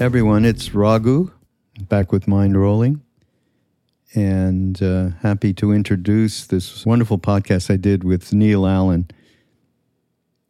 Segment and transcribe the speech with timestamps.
[0.00, 1.32] everyone, it's Raghu
[1.88, 3.00] back with Mindrolling.
[4.14, 9.08] And uh, happy to introduce this wonderful podcast I did with Neal Allen.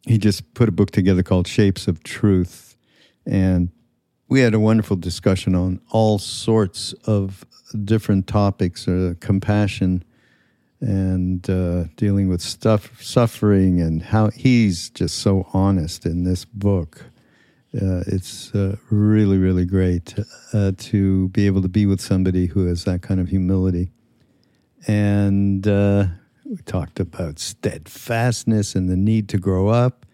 [0.05, 2.77] He just put a book together called Shapes of Truth.
[3.25, 3.69] And
[4.27, 7.43] we had a wonderful discussion on all sorts of
[7.83, 10.03] different topics uh, compassion
[10.79, 17.08] and uh, dealing with stuff, suffering, and how he's just so honest in this book.
[17.75, 20.15] Uh, it's uh, really, really great
[20.53, 23.91] uh, to be able to be with somebody who has that kind of humility.
[24.87, 26.07] And uh,
[26.45, 30.07] we talked about steadfastness and the need to grow up.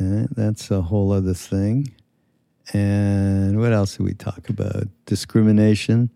[0.00, 1.92] Uh, that's a whole other thing.
[2.72, 4.84] And what else did we talk about?
[5.04, 6.08] Discrimination,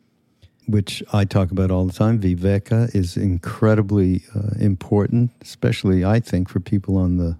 [0.69, 2.19] which I talk about all the time.
[2.19, 7.37] Viveka is incredibly uh, important, especially, I think, for people on the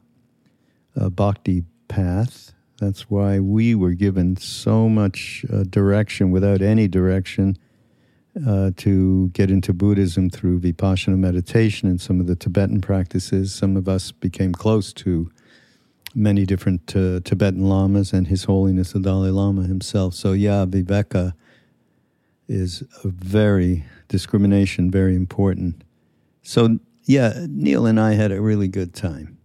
[1.11, 7.57] bhakti path that's why we were given so much uh, direction without any direction
[8.47, 13.55] uh, to get into Buddhism through Vipassana meditation and some of the Tibetan practices.
[13.55, 15.31] Some of us became close to
[16.15, 20.15] many different uh, Tibetan lamas and His Holiness the Dalai Lama himself.
[20.15, 21.35] So, yeah, Viveka
[22.49, 25.83] is a very discrimination, very important.
[26.43, 29.36] So, yeah, Neal and I had a really good time.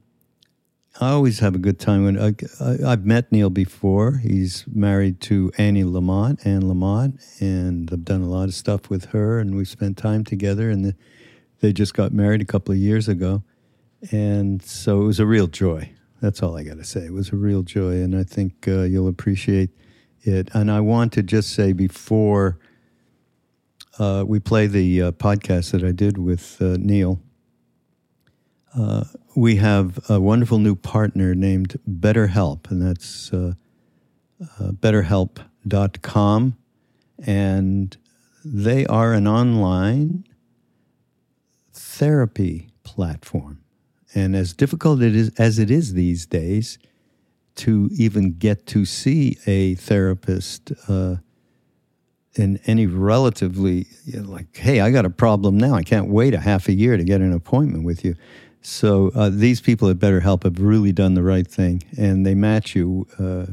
[1.00, 2.34] I always have a good time when I,
[2.88, 4.17] have met Neal before.
[4.17, 9.06] He's married to Annie Lamott, Anne Lamott, and I've done a lot of stuff with
[9.06, 10.69] her, and we've spent time together.
[10.69, 10.95] And the,
[11.62, 13.42] they just got married a couple of years ago,
[14.12, 15.89] and so it was a real joy.
[16.19, 17.06] That's all I got to say.
[17.06, 19.69] It was a real joy, and I think uh, you'll appreciate
[20.23, 20.50] it.
[20.53, 22.59] And I want to just say before
[23.97, 27.22] uh, we play the uh, podcast that I did with uh, Neal.
[28.78, 29.06] Uh,
[29.36, 33.53] we have a wonderful new partner named BetterHelp, and that's uh,
[34.42, 36.58] uh, betterhelp.com.
[37.25, 37.97] And
[38.44, 40.25] they are an online
[41.74, 43.62] therapy platform.
[44.14, 46.78] And as difficult it is, as it is these days
[47.56, 51.18] to even get to see a therapist uh,
[52.36, 55.75] in any relatively, you know, like, hey, I got a problem now.
[55.75, 58.16] I can't wait a half a year to get an appointment with you.
[58.61, 62.75] So uh, these people at BetterHelp have really done the right thing, and they match
[62.75, 63.47] you uh,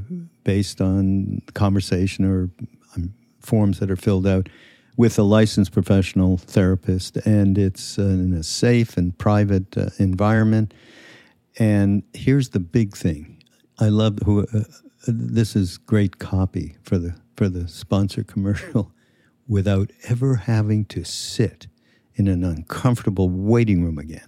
[0.44, 2.50] based on conversation or
[2.94, 4.50] um, forms that are filled out
[4.98, 10.74] with a licensed professional therapist, and it's uh, in a safe and private uh, environment.
[11.58, 13.42] And here's the big thing:
[13.78, 14.47] I love who.
[14.52, 14.64] Uh,
[15.06, 18.92] this is great copy for the for the sponsor commercial,
[19.48, 21.66] without ever having to sit
[22.14, 24.28] in an uncomfortable waiting room again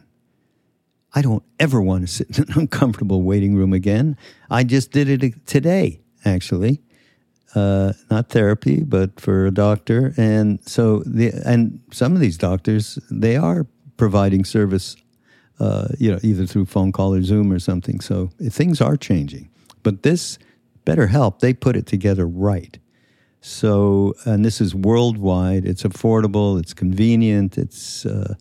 [1.15, 4.16] I don't ever want to sit in an uncomfortable waiting room again.
[4.50, 6.81] I just did it today, actually.
[7.54, 10.15] Uh, not therapy, but for a doctor.
[10.16, 13.66] And so, the, and some of these doctors, they are
[13.97, 14.97] providing service,
[15.59, 18.00] uh, you know, either through phone call or Zoom or something.
[18.00, 19.50] So things are changing.
[19.82, 20.38] But this
[20.87, 22.78] BetterHelp, they put it together right.
[23.41, 25.65] So, and this is worldwide.
[25.65, 26.60] It's affordable.
[26.60, 27.59] It's convenient.
[27.59, 28.34] It's uh,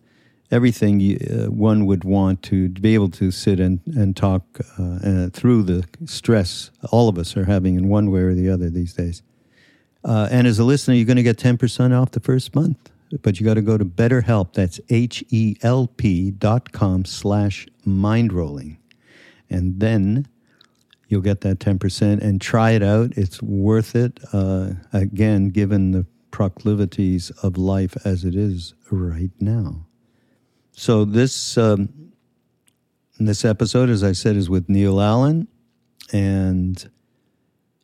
[0.50, 4.42] everything you, uh, one would want to be able to sit and, and talk
[4.78, 8.48] uh, uh, through the stress all of us are having in one way or the
[8.48, 9.22] other these days.
[10.04, 12.90] Uh, and as a listener, you're going to get 10% off the first month.
[13.22, 14.52] But you got to go to BetterHelp.
[14.52, 18.76] That's H-E-L-P dot com slash mindrolling.
[19.50, 20.28] And then
[21.08, 23.12] you'll get that 10% and try it out.
[23.16, 24.20] It's worth it.
[24.32, 29.86] Uh, again, given the proclivities of life as it is right now.
[30.80, 31.90] So this um,
[33.18, 35.46] this episode, as I said, is with Neal Allen,
[36.10, 36.90] and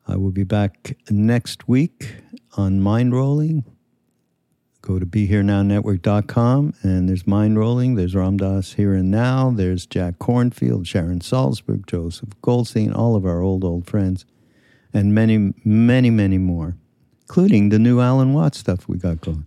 [0.08, 2.14] I will be back next week
[2.56, 3.66] on Mindrolling.
[4.80, 7.96] Go to BeHereNowNetwork.com, and there's Mindrolling.
[7.96, 9.50] There's Ram Dass Here and Now.
[9.50, 14.24] There's Jack Kornfield, Sharon Salzberg, Joseph Goldstein, all of our old old friends,
[14.94, 16.78] and many, many, many more,
[17.20, 19.46] including the new Alan Watts stuff we got going.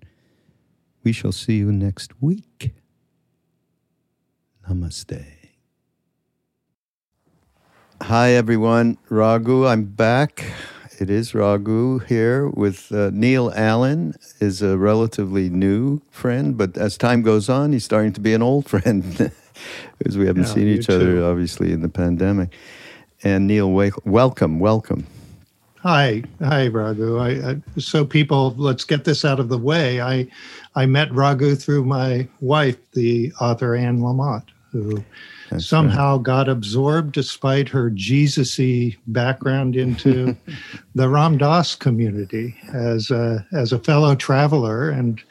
[1.03, 2.75] We shall see you next week.
[4.69, 5.25] Namaste.
[8.03, 8.99] Hi, everyone.
[9.09, 10.45] Raghu, I'm back.
[10.99, 16.99] It is Raghu here with uh, Neal Allen, is a relatively new friend, but as
[16.99, 19.31] time goes on, he's starting to be an old friend
[19.97, 20.93] because we haven't yeah, seen each too.
[20.93, 22.53] other, obviously, in the pandemic.
[23.23, 25.07] And Neal, welcome, welcome.
[25.79, 27.17] Hi, hi, Raghu.
[27.17, 29.99] I, I, so people, let's get this out of the way.
[29.99, 30.27] I,
[30.75, 35.03] I met Raghu through my wife, the author Anne Lamott who
[35.49, 40.35] That's somehow got absorbed, despite her Jesus-y background, into
[40.95, 44.89] the Ram Dass community as a, as a fellow traveler.
[44.89, 45.21] And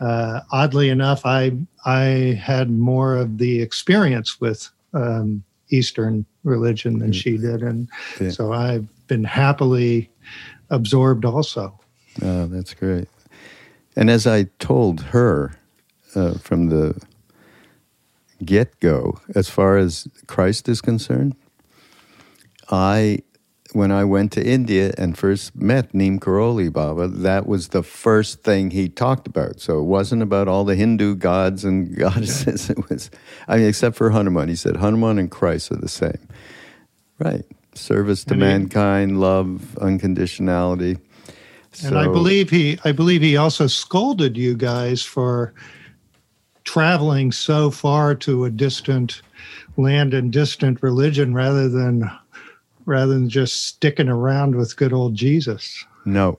[0.00, 1.52] uh, oddly enough, I
[1.86, 7.88] I had more of the experience with um, Eastern religion than she did, and
[8.20, 8.30] Yeah.
[8.30, 10.10] so I've been happily
[10.70, 11.78] absorbed also.
[12.22, 13.08] Oh, that's great.
[13.96, 15.56] And as I told her
[16.14, 17.00] uh, from the
[18.44, 21.34] get go, as far as Christ is concerned,
[22.70, 23.18] I,
[23.72, 28.42] when I went to India and first met Neem Karoli Baba, that was the first
[28.42, 29.60] thing he talked about.
[29.60, 32.70] So it wasn't about all the Hindu gods and goddesses.
[32.70, 33.10] It was,
[33.48, 34.48] I mean, except for Hanuman.
[34.48, 36.28] He said Hanuman and Christ are the same.
[37.18, 37.44] Right.
[37.74, 41.00] Service to And he- mankind, love, unconditionality.
[41.82, 45.52] And I believe he I believe he also scolded you guys for
[46.64, 49.22] traveling so far to a distant
[49.76, 52.10] land and distant religion rather than
[52.86, 55.84] rather than just sticking around with good old Jesus.
[56.04, 56.38] No,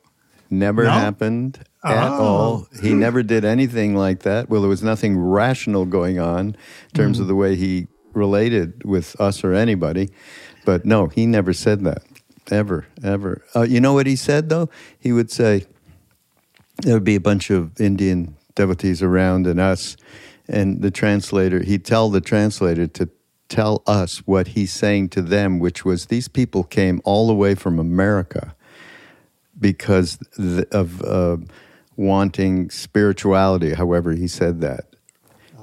[0.51, 0.91] never No?
[0.91, 2.23] happened at Oh.
[2.23, 2.67] all.
[2.81, 4.47] He never did anything like that.
[4.49, 6.55] Well, there was nothing rational going on in
[6.93, 10.09] terms of the way he related with us or anybody.
[10.65, 12.03] But no, he never said that.
[12.51, 13.41] Ever, ever.
[13.55, 14.69] Uh, you know what he said, though?
[14.99, 15.65] He would say,
[16.83, 19.97] there would be a bunch of Indian devotees around and us,
[20.47, 23.09] and the translator, he'd tell the translator to
[23.49, 27.55] tell us what he's saying to them, which was these people came all the way
[27.55, 28.55] from America
[29.59, 30.17] because
[30.71, 31.37] of uh,
[31.95, 34.85] wanting spirituality, however he said that.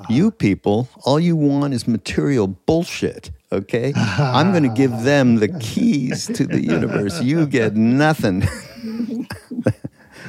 [0.08, 3.92] You people, all you want is material bullshit, okay?
[3.96, 7.22] I'm going to give them the keys to the universe.
[7.22, 8.40] You get nothing.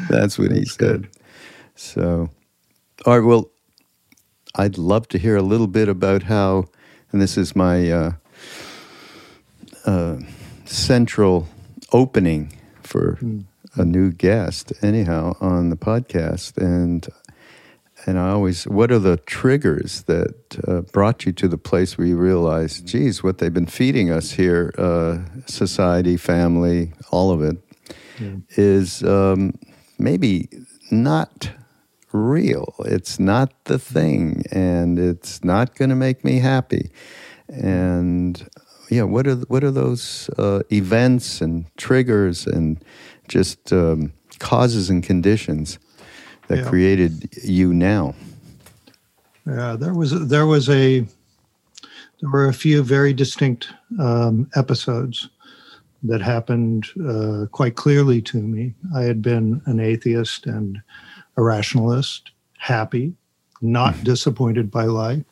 [0.09, 0.77] That's what he That's said.
[0.77, 1.09] good.
[1.75, 2.29] So,
[3.05, 3.51] all right, well,
[4.55, 6.65] I'd love to hear a little bit about how,
[7.11, 8.11] and this is my uh,
[9.85, 10.17] uh,
[10.65, 11.47] central
[11.91, 13.17] opening for
[13.75, 16.57] a new guest, anyhow, on the podcast.
[16.57, 17.07] And
[18.05, 22.05] and I always, what are the triggers that uh, brought you to the place where
[22.05, 27.57] you realized, geez, what they've been feeding us here, uh, society, family, all of it,
[28.57, 29.53] is um,
[29.97, 30.49] maybe
[30.91, 31.49] not
[32.13, 32.75] real.
[32.85, 36.91] It's not the thing, and it's not going to make me happy.
[37.49, 38.47] And
[38.89, 42.83] yeah, what are what are those uh, events and triggers and
[43.27, 45.79] just um, causes and conditions
[46.47, 46.69] that Yeah.
[46.69, 48.15] created you now?
[49.45, 51.01] Yeah, there was there was a
[52.21, 53.67] there were a few very distinct
[53.99, 55.29] um, episodes
[56.03, 58.73] that happened uh, quite clearly to me.
[58.95, 60.81] I had been an atheist and
[61.37, 63.13] a rationalist, happy,
[63.61, 65.23] not disappointed by life,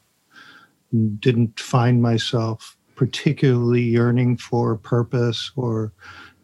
[1.19, 5.91] didn't find myself particularly yearning for purpose or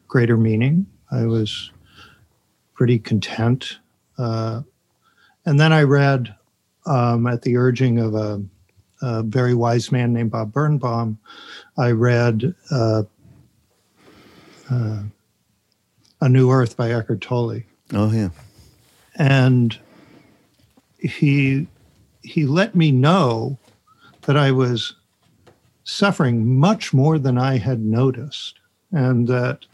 [0.07, 0.85] greater meaning.
[1.11, 1.71] I was
[2.73, 3.79] pretty content.
[4.17, 4.61] Uh,
[5.45, 6.35] and then I read
[6.85, 8.41] um, at the urging of a,
[9.01, 11.19] a very wise man named Bob Birnbaum,
[11.77, 13.03] I read uh,
[14.71, 15.03] uh,
[16.21, 17.61] A New Earth by Eckhart Tolle.
[17.93, 18.29] Oh yeah,
[19.17, 19.77] And
[20.99, 21.67] he,
[22.21, 23.57] he let me know
[24.23, 24.93] that I was
[25.83, 28.59] suffering much more than I had noticed.
[28.91, 29.65] And that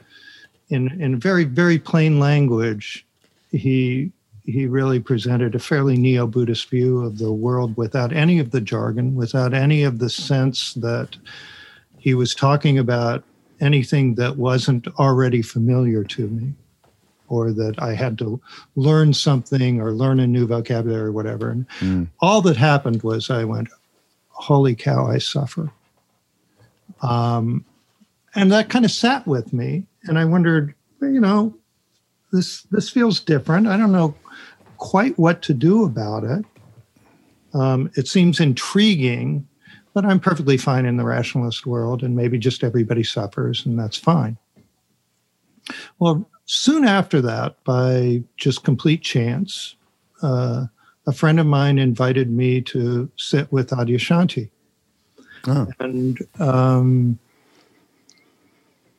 [0.70, 3.06] in, in very, very plain language,
[3.52, 4.12] he
[4.46, 9.16] he really presented a fairly neo-Buddhist view of the world without any of the jargon,
[9.16, 11.16] without any of the sense that
[11.98, 13.24] he was talking about
[13.62, 16.54] anything that wasn't already familiar to me,
[17.34, 18.40] or that I had to
[18.76, 21.50] learn something or learn a new vocabulary or whatever.
[21.50, 22.08] And Mm.
[22.20, 23.70] all that happened was I went,
[24.30, 25.72] "Holy cow, I suffer."
[27.02, 27.66] Um,
[28.36, 31.56] and that kind of sat with me, and I wondered, you know,
[32.32, 33.68] this this feels different.
[33.68, 34.16] I don't know
[34.78, 36.46] quite what to do about it.
[37.54, 39.48] Um, it seems intriguing,
[39.94, 43.98] but I'm perfectly fine in the rationalist world, and maybe just everybody suffers, and that's
[43.98, 44.38] fine.
[46.00, 49.76] Well, soon after that, by just complete chance,
[50.22, 50.66] uh,
[51.06, 54.50] a friend of mine invited me to sit with Adyashanti.
[55.48, 55.68] Oh.
[55.80, 57.20] And um,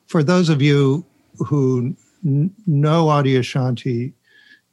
[0.06, 1.04] for those of you
[1.38, 4.12] who n- know Adyashanti,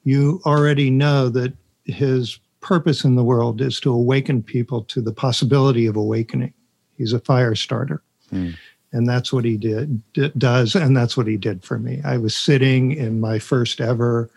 [0.04, 1.54] you already know that
[1.86, 6.54] his purpose in the world is to awaken people to the possibility of awakening.
[6.98, 8.04] He's a fire starter.
[8.30, 8.52] Hmm.
[8.94, 12.02] And that's what he did, d- does, and that's what he did for me.
[12.04, 14.30] I was sitting in my first ever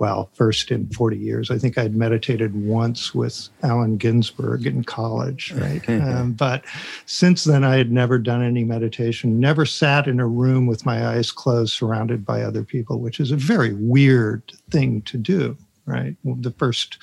[0.00, 1.50] well, first in 40 years.
[1.50, 5.86] I think I'd meditated once with Allen Ginsberg in college, right?
[5.90, 6.64] um, but
[7.04, 11.06] since then, I had never done any meditation, never sat in a room with my
[11.06, 15.54] eyes closed, surrounded by other people, which is a very weird thing to do,
[15.84, 16.16] right?
[16.24, 16.96] The first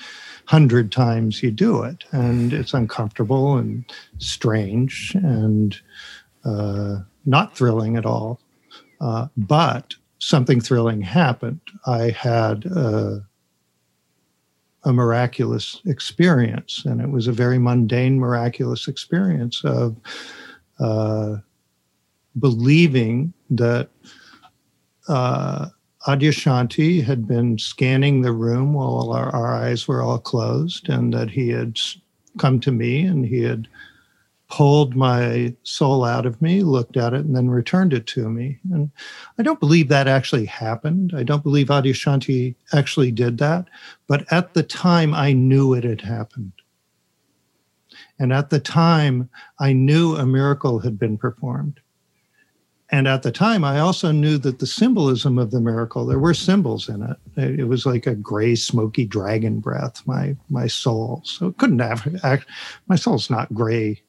[0.46, 3.84] hundred times you do it, and it's uncomfortable and
[4.18, 5.80] strange and
[6.48, 8.40] uh, not thrilling at all.
[9.00, 11.60] Uh, but something thrilling happened.
[11.86, 13.24] I had a,
[14.84, 19.96] a miraculous experience, and it was a very mundane, miraculous experience of
[20.80, 21.36] uh,
[22.38, 23.88] believing that
[25.08, 25.68] uh,
[26.06, 31.30] Adyashanti had been scanning the room while our, our eyes were all closed, and that
[31.30, 31.78] he had
[32.38, 33.68] come to me and he had
[34.48, 38.58] pulled my soul out of me, looked at it, and then returned it to me.
[38.72, 38.90] And
[39.38, 41.12] I don't believe that actually happened.
[41.14, 43.66] I don't believe Adi Adyashanti actually did that.
[44.06, 46.52] But at the time, I knew it had happened.
[48.18, 49.28] And at the time,
[49.60, 51.80] I knew a miracle had been performed.
[52.90, 56.32] And at the time, I also knew that the symbolism of the miracle, there were
[56.32, 57.18] symbols in it.
[57.60, 61.20] It was like a gray, smoky dragon breath, my, my soul.
[61.26, 62.46] So it couldn't have, act,
[62.88, 64.02] my soul's not gray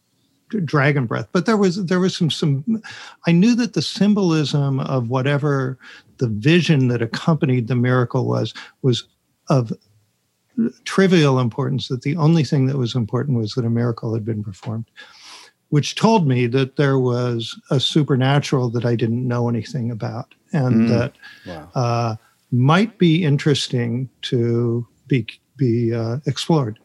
[0.50, 2.82] dragon breath but there was there was some some
[3.28, 5.78] i knew that the symbolism of whatever
[6.18, 9.08] the vision that accompanied the miracle was was
[9.50, 9.74] of
[10.84, 14.44] trivial importance that the only thing that was important was that a miracle had been
[14.44, 14.86] performed
[15.70, 20.88] which told me that there was a supernatural that i didn't know anything about and
[20.88, 20.90] mm.
[20.90, 21.14] that
[21.46, 21.70] wow.
[21.76, 22.16] uh,
[22.52, 25.28] might be interesting to be
[25.58, 26.80] be uh, explored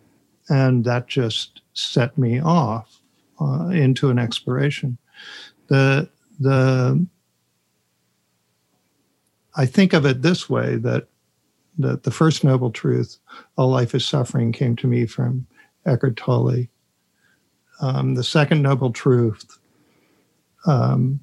[0.49, 3.01] and that just set me off
[3.45, 4.99] uh, into an exploration.
[5.69, 6.09] The
[6.39, 7.07] the
[9.57, 11.09] I think of it this way that
[11.79, 13.19] that the first noble truth,
[13.57, 15.47] all life is suffering, came to me from
[15.87, 16.67] Eckhart Tolle.
[17.81, 19.59] Um, the second noble truth,
[20.67, 21.21] um,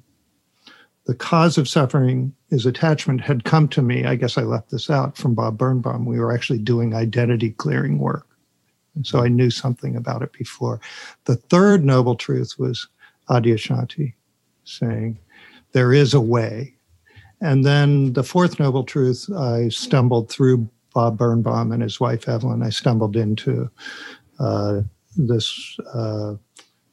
[1.06, 4.04] the cause of suffering is attachment, had come to me.
[4.04, 6.04] I guess I left this out from Bob Birnbaum.
[6.04, 8.26] We were actually doing identity clearing work.
[8.94, 10.80] And so I knew something about it before.
[11.24, 12.88] The third noble truth was
[13.28, 14.14] Adyashanti
[14.64, 15.18] saying,
[15.72, 16.74] there is a way.
[17.40, 22.62] And then the fourth noble truth, I stumbled through Bob Birnbaum and his wife Evelyn.
[22.62, 23.70] I stumbled into
[24.38, 24.82] uh,
[25.16, 26.34] this uh,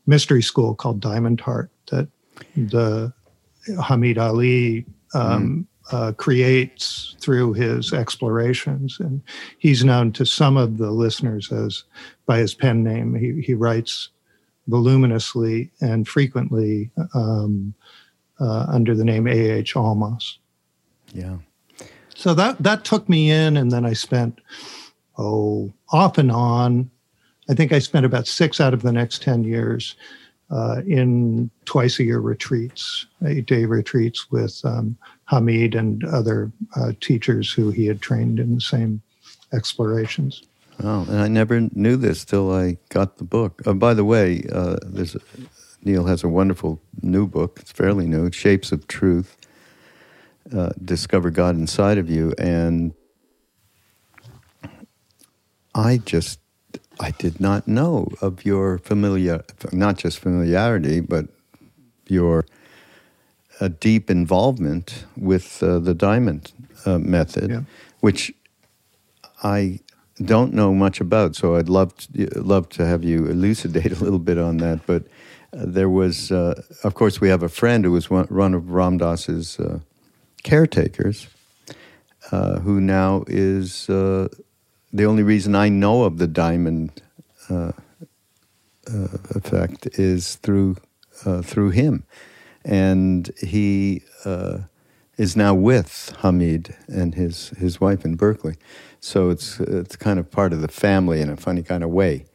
[0.08, 2.08] mystery school called Diamond Heart that
[2.56, 3.14] the
[3.68, 8.98] Hameed Ali um, uh, creates through his explorations.
[9.00, 9.22] And
[9.58, 11.84] he's known to some of the listeners as
[12.26, 13.16] by his pen name.
[13.16, 14.10] He, he writes
[14.68, 17.74] voluminously and frequently um,
[18.40, 19.76] uh, under the name A.H.
[19.76, 20.38] Almas.
[21.14, 21.38] Yeah.
[22.16, 24.40] So that, that took me in, and then I spent,
[25.18, 26.92] oh, off and on.
[27.50, 29.96] I think I spent about six out of the next 10 years
[30.52, 34.98] uh, in twice a year retreats, eight day retreats with um,
[35.30, 39.02] Hameed and other uh, teachers who he had trained in the same
[39.54, 40.44] explorations.
[40.82, 43.62] Oh, and I never knew this till I got the book.
[43.66, 45.20] Oh, by the way, uh, there's a,
[45.84, 47.60] Neal has a wonderful new book.
[47.62, 48.32] It's fairly new.
[48.32, 49.38] Shapes of Truth.
[50.56, 52.94] Uh, Discover God inside of you, and
[55.76, 56.40] I just
[57.00, 61.28] I did not know of your familiar, not just familiarity, but
[62.08, 62.46] your
[63.60, 66.52] a deep involvement with uh, the diamond
[66.86, 67.62] uh, method, yeah.
[68.00, 68.34] which
[69.44, 69.80] I
[70.24, 71.36] don't know much about.
[71.36, 74.86] So I'd love to, love to have you elucidate a little bit on that.
[74.86, 75.04] But
[75.54, 78.72] uh, there was, uh, of course, we have a friend who was one, one of
[78.72, 79.80] Ram Dass's uh,
[80.44, 81.28] caretakers,
[82.32, 87.02] uh, who now is the only reason I know of the diamond
[89.36, 90.78] effect is through
[91.44, 92.06] through him
[92.66, 94.60] and he uh,
[95.18, 98.56] is now with Hameed and his his wife in Berkeley.
[99.00, 102.26] So it's it's kind of part of the family in a funny kind of way.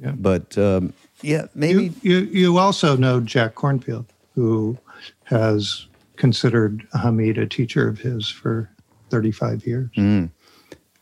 [0.00, 0.12] Yeah.
[0.12, 0.92] But um,
[1.22, 4.78] yeah, maybe you, you, you also know Jack Kornfield, who
[5.24, 8.70] has considered Hameed a teacher of his for
[9.10, 9.90] 35 years.
[9.96, 10.30] Mm.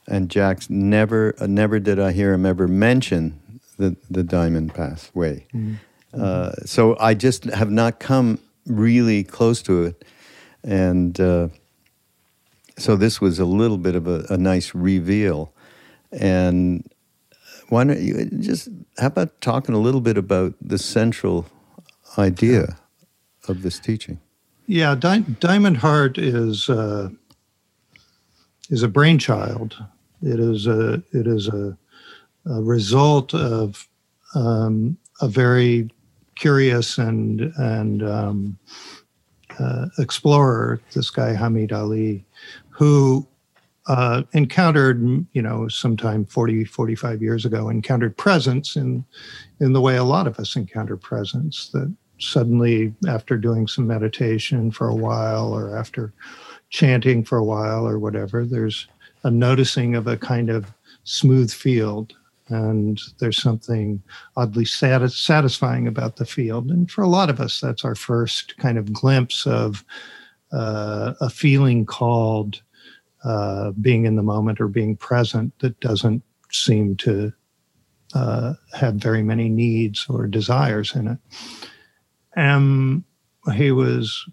[0.07, 3.41] And Jack's never never did I hear him ever mention
[3.77, 5.47] the the Diamond Pathway.
[5.55, 5.79] Mm.
[6.13, 10.05] Uh, so I just have not come really close to it.
[10.63, 11.49] And uh,
[12.79, 15.53] so this was a little bit of a, a, nice reveal.
[16.13, 16.89] And
[17.69, 18.69] why don't you just,
[18.99, 21.47] how about talking a little bit about the central
[22.17, 22.79] idea
[23.49, 24.21] of this teaching?
[24.67, 26.69] Yeah, Di- Diamond Heart is.
[26.69, 27.11] Uh,
[28.71, 29.83] is a brainchild.
[30.23, 31.77] It is a it is a,
[32.47, 33.89] a result of
[34.35, 35.91] um, a very
[36.37, 38.59] curious and and um,
[39.59, 42.25] uh, explorer, this guy Hameed Ali,
[42.71, 43.27] who
[43.87, 49.05] uh, encountered, you know, sometime 40, 45 years ago, encountered presence in,
[49.61, 54.71] in the way a lot of us encounter presence, that suddenly after doing some meditation
[54.71, 56.13] for a while or after
[56.71, 58.89] chanting for a while or whatever, there's
[59.25, 60.73] a noticing of a kind of
[61.05, 62.15] smooth field.
[62.49, 64.03] And there's something
[64.37, 66.71] oddly satis- satisfying about the field.
[66.71, 69.85] And for a lot of us, that's our first kind of glimpse of
[70.53, 72.61] uh, a feeling called
[73.25, 77.33] uh, being in the moment or being present that doesn't seem to
[78.15, 81.19] uh, have very many needs or desires in it.
[82.37, 83.05] And
[83.55, 84.29] he was,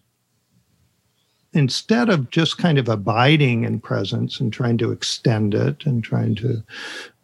[1.54, 6.36] instead of just kind of abiding in presence and trying to extend it and trying
[6.36, 6.64] to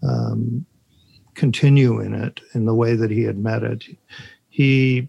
[0.03, 0.65] um,
[1.37, 3.85] continue in it in the way that he had met it,
[4.49, 5.07] he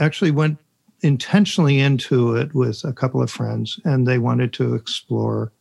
[0.00, 0.56] actually went
[1.02, 5.52] intentionally into it with a couple of friends and they wanted to explore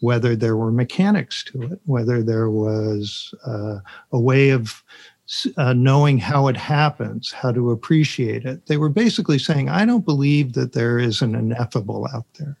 [0.00, 3.78] whether there were mechanics to it, whether there was uh,
[4.10, 4.82] a way of
[5.56, 8.66] uh, knowing how it happens, how to appreciate it.
[8.66, 12.56] They were basically saying, I don't believe that there is an ineffable out there.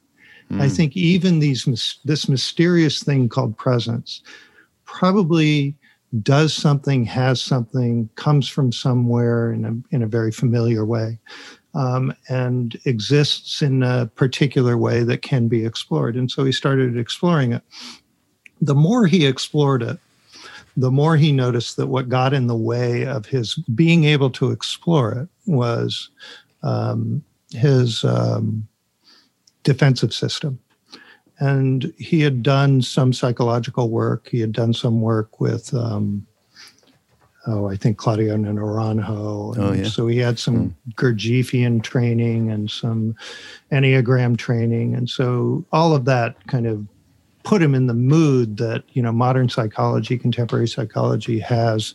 [0.50, 0.60] Mm.
[0.60, 0.74] I hmm.
[0.74, 4.22] think even these this mysterious thing called presence
[4.84, 5.74] probably
[6.22, 11.18] does something, has something, comes from somewhere in a, in a very familiar way
[11.74, 16.16] um, and exists in a particular way that can be explored.
[16.16, 17.62] And so he started exploring it.
[18.60, 19.98] The more he explored it,
[20.76, 24.50] the more he noticed that what got in the way of his being able to
[24.50, 26.08] explore it was
[26.62, 28.66] um, his um,
[29.64, 30.58] defensive system.
[31.42, 34.28] And he had done some psychological work.
[34.28, 36.24] He had done some work with um,
[37.46, 39.58] oh, I think Claudio Naranjo.
[39.58, 39.88] oh, yeah.
[39.88, 40.94] So he had some mm.
[40.94, 43.16] Gurdjieffian training and some
[43.72, 44.94] Enneagram training.
[44.94, 46.86] And so all of that kind of
[47.42, 51.94] put him in the mood that, you know, modern psychology, contemporary psychology has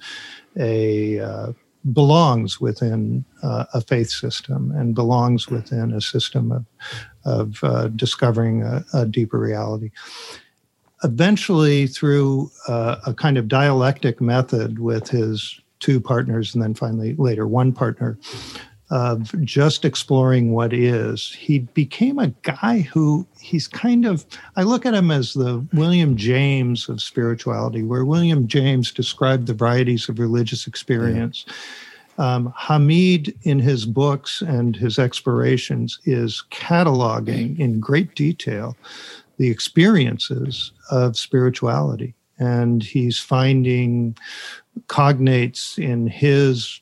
[0.58, 1.54] a, uh,
[1.93, 6.65] belongs within uh, a faith system and belongs within a system of,
[7.26, 9.91] of uh, discovering a, a deeper reality.
[11.04, 17.13] Eventually, through uh, a kind of dialectic method with his two partners, and then finally
[17.15, 18.17] later one partner,
[18.89, 24.86] of just exploring what is, he became a guy who he's kind of, I look
[24.86, 30.19] at him as the William James of spirituality, where William James described the varieties of
[30.19, 31.45] religious experience.
[31.47, 31.54] Yeah.
[32.19, 38.76] Um, Hameed, in his books and his explorations, is cataloging in great detail
[39.38, 42.15] the experiences of spirituality.
[42.39, 44.17] And he's finding
[44.88, 46.80] cognates in his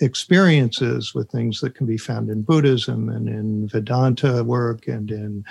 [0.00, 5.44] experiences with things that can be found in Buddhism and in Vedanta work and in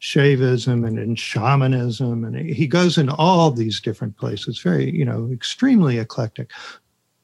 [0.00, 2.24] Shaivism and in shamanism.
[2.24, 6.50] And he goes in all these different places, very, you know, extremely eclectic.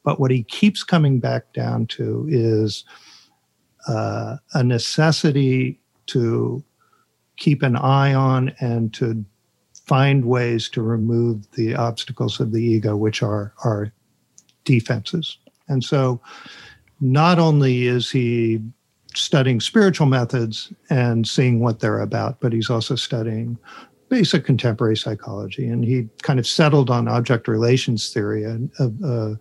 [0.05, 2.85] But what he keeps coming back down to is
[3.89, 6.65] uh, a necessity to
[7.37, 9.25] keep an eye on and to
[9.87, 13.93] find ways to remove the obstacles of the ego, which are our
[14.65, 15.39] defenses.
[15.71, 16.21] And so,
[17.01, 18.61] not only is he
[19.15, 23.59] studying spiritual methods and seeing what they're about, but he's also studying
[24.09, 25.67] basic contemporary psychology.
[25.67, 29.39] And he kind of settled on object relations theory, a, a,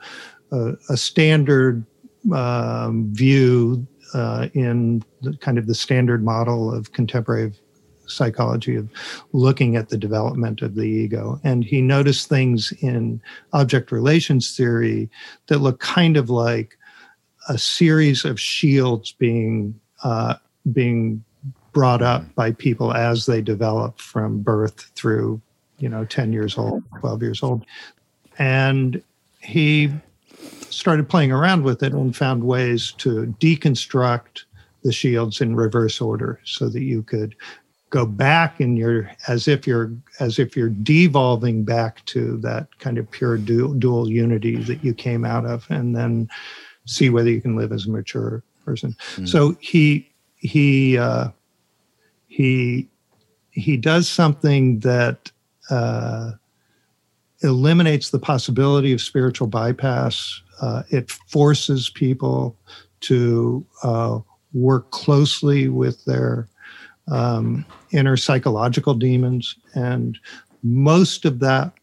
[0.52, 1.86] a, a standard
[2.34, 7.52] um, view uh, in the, kind of the standard model of contemporary
[8.10, 8.90] psychology of
[9.34, 11.40] looking at the development of the ego.
[11.44, 13.22] And he noticed things in
[13.54, 15.10] object relations theory
[15.48, 16.78] that look kind of like
[17.48, 20.36] a series of shields being uh,
[20.72, 21.24] being
[21.72, 25.42] brought up by people as they develop from birth through
[25.78, 27.66] you know 10 years old 12 years old
[28.38, 29.02] and
[29.42, 29.92] he
[30.70, 34.44] started playing around with it and found ways to deconstruct
[34.84, 37.36] the shields in reverse order so that you could
[37.90, 42.98] go back and you're as if you're as if you're devolving back to that kind
[42.98, 46.30] of pure dual, dual unity that you came out of and then
[46.86, 49.28] see whether you can live as a mature person mm.
[49.28, 51.30] so he he uh,
[52.28, 52.88] he
[53.52, 55.32] he does something that
[55.70, 56.32] uh,
[57.42, 62.56] eliminates the possibility of spiritual bypass uh, it forces people
[63.00, 64.20] to uh,
[64.54, 66.48] work closely with their
[67.10, 70.18] um, inner psychological demons and
[70.64, 71.74] most of that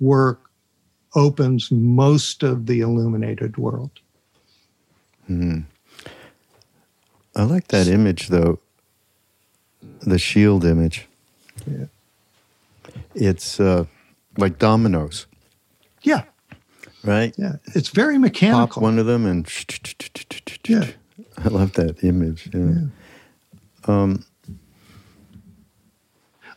[0.00, 0.50] work
[1.14, 3.90] opens most of the illuminated world.
[5.30, 5.64] Mm.
[7.36, 8.58] I like that image, though.
[10.00, 11.06] The shield image.
[11.66, 11.86] Yeah.
[13.14, 13.86] It's uh,
[14.36, 15.26] like dominoes.
[16.02, 16.24] Yeah.
[17.04, 17.34] Right?
[17.38, 17.56] Yeah.
[17.74, 18.66] It's very mechanical.
[18.66, 19.48] Pop one of them and.
[20.66, 20.86] Yeah.
[21.38, 22.50] I love that image.
[22.52, 22.60] Yeah.
[22.60, 22.82] yeah.
[23.84, 24.24] Um,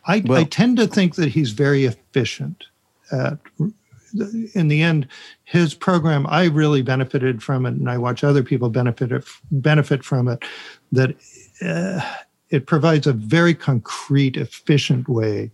[0.08, 2.66] I, well, I tend to think that he's very efficient
[3.12, 3.40] at
[4.54, 5.08] in the end,
[5.44, 10.04] his program, I really benefited from it, and I watch other people benefit it, benefit
[10.04, 10.44] from it.
[10.92, 11.16] That
[11.62, 12.02] uh,
[12.50, 15.52] it provides a very concrete, efficient way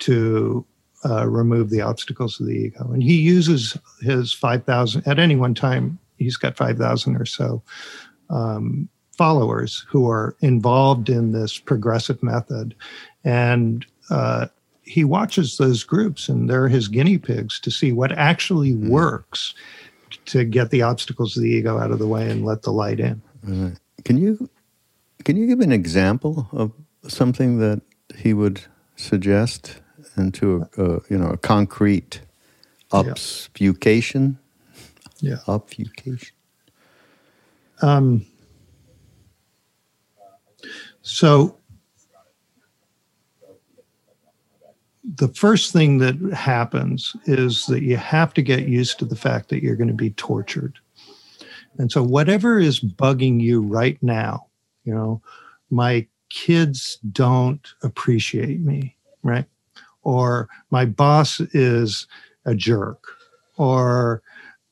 [0.00, 0.64] to
[1.04, 5.36] uh, remove the obstacles of the ego, and he uses his five thousand at any
[5.36, 5.98] one time.
[6.18, 7.62] He's got five thousand or so
[8.30, 12.74] um, followers who are involved in this progressive method,
[13.24, 14.46] and uh,
[14.82, 18.88] he watches those groups and they're his guinea pigs to see what actually mm.
[18.88, 19.54] works
[20.26, 23.00] to get the obstacles of the ego out of the way and let the light
[23.00, 23.22] in.
[24.04, 24.48] Can you
[25.24, 26.72] can you give an example of
[27.08, 27.82] something that
[28.16, 28.60] he would
[28.96, 29.80] suggest
[30.16, 32.20] into a, a you know a concrete
[32.92, 34.38] obfuscation?
[35.20, 36.34] Yeah, obfuscation.
[37.80, 38.26] Um.
[41.02, 41.56] So
[45.04, 49.48] the first thing that happens is that you have to get used to the fact
[49.48, 50.78] that you're going to be tortured.
[51.78, 54.46] And so, whatever is bugging you right now,
[54.84, 55.22] you know,
[55.70, 59.46] my kids don't appreciate me, right?
[60.02, 62.06] Or my boss is
[62.44, 63.04] a jerk,
[63.56, 64.22] or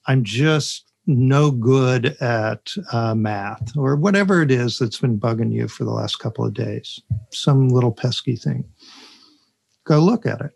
[0.06, 5.66] I'm just no good at uh, math, or whatever it is that's been bugging you
[5.66, 8.64] for the last couple of days, some little pesky thing
[9.90, 10.52] go look at it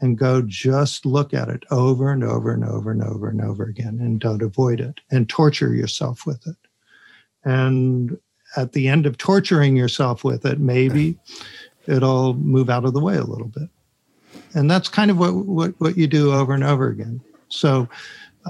[0.00, 3.62] and go just look at it over and over and over and over and over
[3.62, 6.56] again and don't avoid it and torture yourself with it.
[7.44, 8.18] And
[8.56, 11.16] at the end of torturing yourself with it, maybe
[11.86, 13.68] it'll move out of the way a little bit.
[14.54, 17.20] And that's kind of what, what, what you do over and over again.
[17.50, 17.88] So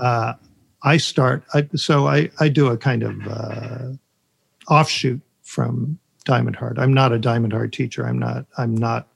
[0.00, 0.32] uh,
[0.82, 6.78] I start, I, so I, I do a kind of uh, offshoot from Diamond Heart.
[6.78, 8.06] I'm not a Diamond Heart teacher.
[8.06, 9.08] I'm not, I'm not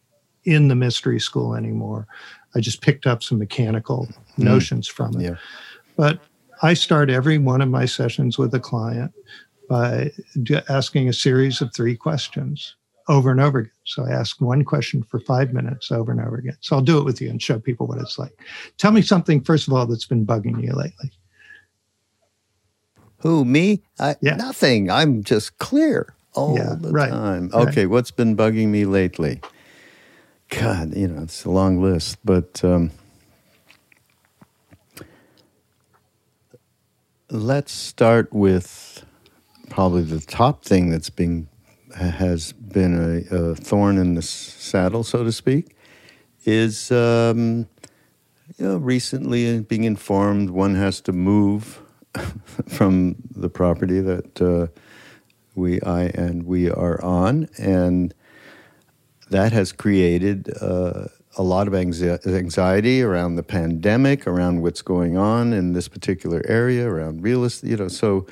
[0.48, 2.06] in the mystery school anymore.
[2.54, 4.44] I just picked up some mechanical mm.
[4.44, 5.24] notions from it.
[5.24, 5.36] Yeah.
[5.96, 6.20] But
[6.62, 9.12] I start every one of my sessions with a client
[9.68, 10.10] by
[10.68, 12.74] asking a series of three questions
[13.08, 13.72] over and over again.
[13.84, 16.56] So I ask one question for five minutes over and over again.
[16.60, 18.32] So I'll do it with you and show people what it's like.
[18.78, 21.10] Tell me something, first of all, that's been bugging you lately.
[23.18, 23.82] Who, me?
[23.98, 24.36] I, yeah.
[24.36, 24.90] Nothing.
[24.90, 27.50] I'm just clear all yeah, the right, time.
[27.52, 27.90] Okay, right.
[27.90, 29.40] what's been bugging me lately?
[30.48, 32.90] God, you know, it's a long list, but um,
[37.30, 39.04] let's start with
[39.68, 41.48] probably the top thing that's been
[41.94, 45.76] has been a, a thorn in the saddle, so to speak,
[46.44, 47.68] is um,
[48.56, 51.82] you know recently being informed one has to move
[52.68, 54.66] from the property that uh,
[55.54, 58.14] we I and we are on, and
[59.30, 61.04] that has created uh,
[61.36, 66.88] a lot of anxiety around the pandemic, around what's going on in this particular area,
[66.88, 67.70] around real estate.
[67.70, 68.26] You know, so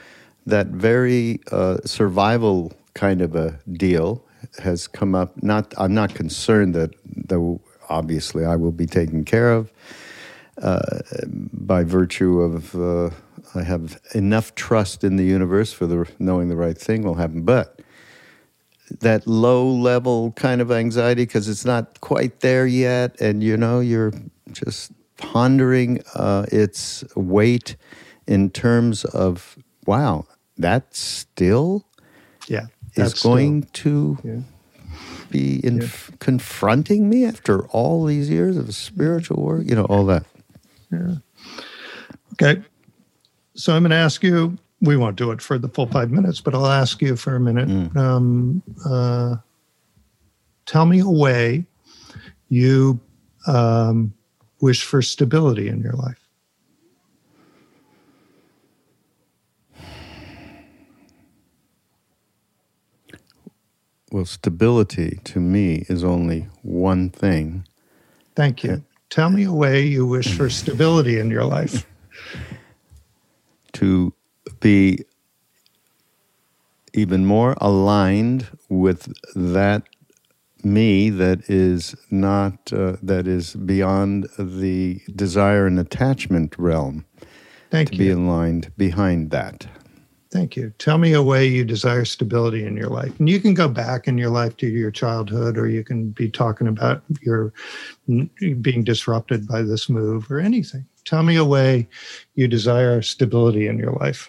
[0.46, 4.24] that very uh, survival kind of a deal
[4.62, 5.42] has come up.
[5.42, 9.72] Not, I'm not concerned that, though obviously I will be taken care of
[10.62, 11.00] uh,
[11.52, 13.10] by virtue of uh,
[13.54, 17.42] I have enough trust in the universe for the knowing the right thing will happen,
[17.42, 17.75] but
[19.00, 23.80] that low level kind of anxiety because it's not quite there yet, and you know
[23.80, 24.12] you're
[24.52, 27.76] just pondering uh, its weight
[28.26, 30.26] in terms of wow,
[30.58, 31.86] that still
[32.48, 34.40] yeah is going still, to yeah.
[35.30, 35.88] be in yeah.
[36.18, 40.24] confronting me after all these years of spiritual work, you know, all that.
[40.90, 41.16] Yeah.
[42.34, 42.62] Okay.
[43.54, 46.40] So I'm going to ask you we won't do it for the full five minutes,
[46.40, 47.68] but I'll ask you for a minute.
[47.68, 47.96] Mm.
[47.96, 49.36] Um, uh,
[50.66, 51.64] tell me a way
[52.48, 53.00] you
[53.46, 54.14] um,
[54.60, 56.20] wish for stability in your life.
[64.12, 67.66] Well, stability to me is only one thing.
[68.34, 68.84] Thank you.
[69.10, 71.86] Tell me a way you wish for stability in your life.
[73.72, 74.14] to
[74.66, 75.04] be
[76.92, 79.84] even more aligned with that
[80.64, 87.04] me that is not uh, that is beyond the desire and attachment realm.
[87.70, 87.98] Thank to you.
[87.98, 89.68] be aligned behind that.
[90.32, 90.72] Thank you.
[90.78, 93.16] Tell me a way you desire stability in your life.
[93.20, 96.28] And you can go back in your life to your childhood, or you can be
[96.28, 97.52] talking about your
[98.60, 100.84] being disrupted by this move or anything.
[101.04, 101.86] Tell me a way
[102.34, 104.28] you desire stability in your life.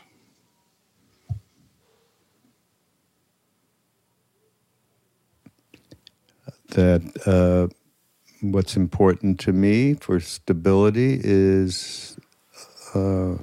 [6.70, 7.74] That uh,
[8.42, 12.18] what's important to me for stability is
[12.94, 13.38] uh,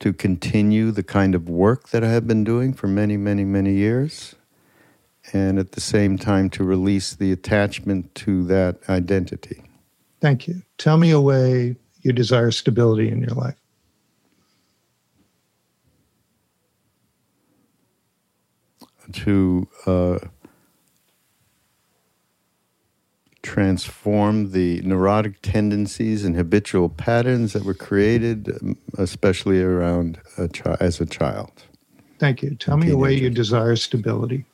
[0.00, 3.74] to continue the kind of work that I have been doing for many, many, many
[3.74, 4.34] years,
[5.32, 9.62] and at the same time to release the attachment to that identity.
[10.20, 10.62] Thank you.
[10.78, 13.56] Tell me a way you desire stability in your life.
[19.12, 20.18] To uh,
[23.42, 31.00] transform the neurotic tendencies and habitual patterns that were created, especially around a chi- as
[31.00, 31.52] a child.
[32.18, 32.54] Thank you.
[32.56, 34.44] Tell me a way you desire stability.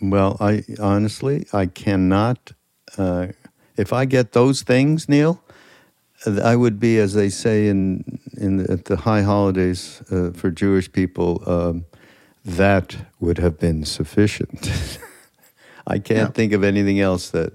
[0.00, 2.52] Well, I honestly, I cannot.
[2.98, 3.28] Uh,
[3.76, 5.42] if I get those things, Neal,
[6.26, 10.50] I would be, as they say in in the, at the high holidays uh, for
[10.50, 11.84] Jewish people, um,
[12.44, 14.98] that would have been sufficient.
[15.86, 16.32] I can't yeah.
[16.32, 17.52] think of anything else that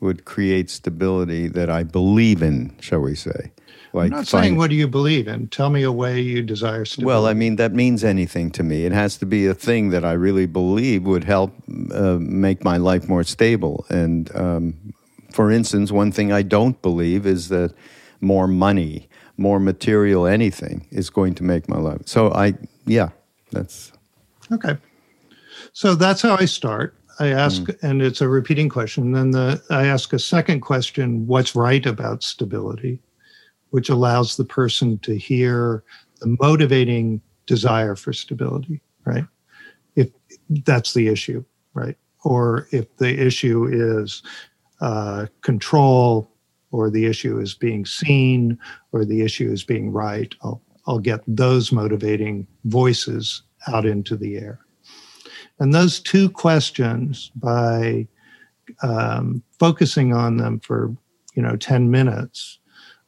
[0.00, 3.52] would create stability that I believe in, shall we say.
[3.92, 5.48] Like I'm not find, saying what do you believe in.
[5.48, 7.06] Tell me a way you desire stability.
[7.06, 8.84] Well, I mean that means anything to me.
[8.84, 11.54] It has to be a thing that I really believe would help
[11.92, 13.86] uh, make my life more stable.
[13.88, 14.74] And um,
[15.32, 17.72] for instance, one thing I don't believe is that
[18.20, 19.07] more money,
[19.38, 22.02] more material, anything is going to make my life.
[22.06, 22.54] So I,
[22.86, 23.10] yeah,
[23.52, 23.92] that's
[24.52, 24.76] okay.
[25.72, 26.94] So that's how I start.
[27.20, 27.82] I ask, mm.
[27.82, 29.12] and it's a repeating question.
[29.12, 33.00] Then the I ask a second question: What's right about stability?
[33.70, 35.82] Which allows the person to hear
[36.20, 39.24] the motivating desire for stability, right?
[39.94, 40.10] If
[40.48, 41.96] that's the issue, right?
[42.24, 44.22] Or if the issue is
[44.80, 46.30] uh, control,
[46.70, 48.58] or the issue is being seen,
[48.92, 54.36] or the issue is being right, I'll, I'll get those motivating voices out into the
[54.36, 54.60] air.
[55.58, 58.06] And those two questions, by
[58.82, 60.94] um, focusing on them for
[61.34, 62.58] you know 10 minutes,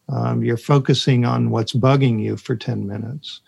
[0.08, 3.40] um, you're focusing on what's bugging you for 10 minutes.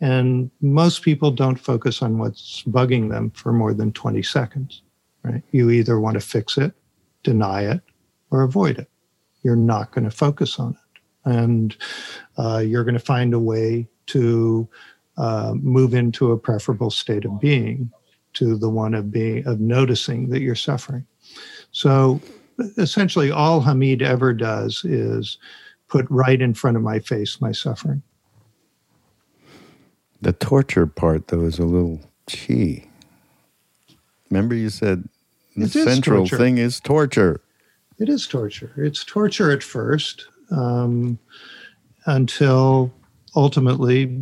[0.00, 4.82] And most people don't focus on what's bugging them for more than 20 seconds,
[5.22, 5.42] right?
[5.50, 6.72] You either want to fix it,
[7.24, 7.80] deny it,
[8.30, 8.88] or avoid it.
[9.42, 11.30] You're not going to focus on it.
[11.30, 11.76] And
[12.36, 14.68] uh, you're going to find a way to
[15.16, 17.90] uh, move into a preferable state of being
[18.34, 21.04] to the one of being of noticing that you're suffering.
[21.72, 22.20] So
[22.76, 25.38] essentially all Hameed ever does is
[25.88, 28.02] put right in front of my face my suffering.
[30.20, 32.88] The torture part though is a little chi.
[34.30, 35.08] Remember you said
[35.56, 37.40] the it central thing is torture.
[37.98, 38.72] It is torture.
[38.76, 41.18] It's torture at first um,
[42.06, 42.92] until
[43.34, 44.20] ultimately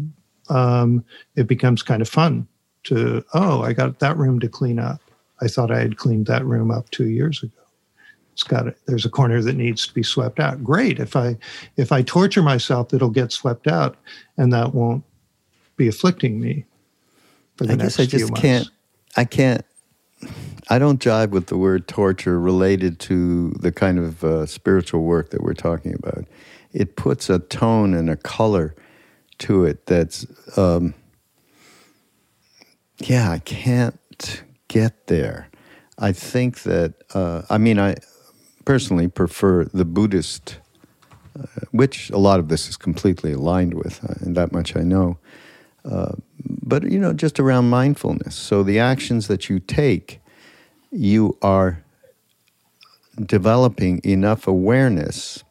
[0.49, 2.49] um, it becomes kind of fun
[2.85, 5.01] to, oh, I got that room to clean up.
[5.43, 7.53] I thought I had cleaned that room up two years ago.
[8.33, 10.63] It's got there's a corner that needs to be swept out.
[10.63, 10.99] Great.
[10.99, 11.39] If I
[11.79, 13.97] if I torture myself, it'll get swept out,
[14.37, 15.05] and that won't
[15.79, 16.67] be afflicting me
[17.57, 18.69] for the I next guess I just can't.
[19.17, 19.65] I can't.
[20.69, 25.31] I don't jive with the word torture related to the kind of uh, spiritual work
[25.31, 26.25] that we're talking about.
[26.73, 28.75] It puts a tone and a color
[29.39, 30.27] to it that's.
[30.59, 30.95] Um,
[32.99, 35.49] yeah, I can't get there.
[35.99, 37.97] I think that, uh, I mean, I
[38.65, 40.59] personally prefer the Buddhist,
[41.39, 44.81] uh, which a lot of this is completely aligned with, uh, and that much I
[44.81, 45.19] know.
[46.69, 48.35] But, you know, just around mindfulness.
[48.35, 50.21] So the actions that you take,
[50.91, 51.85] you are
[53.25, 55.45] developing enough awareness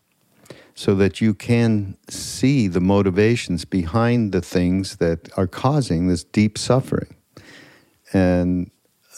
[0.76, 6.58] so that you can see the motivations behind the things that are causing this deep
[6.58, 7.16] suffering.
[8.12, 8.70] And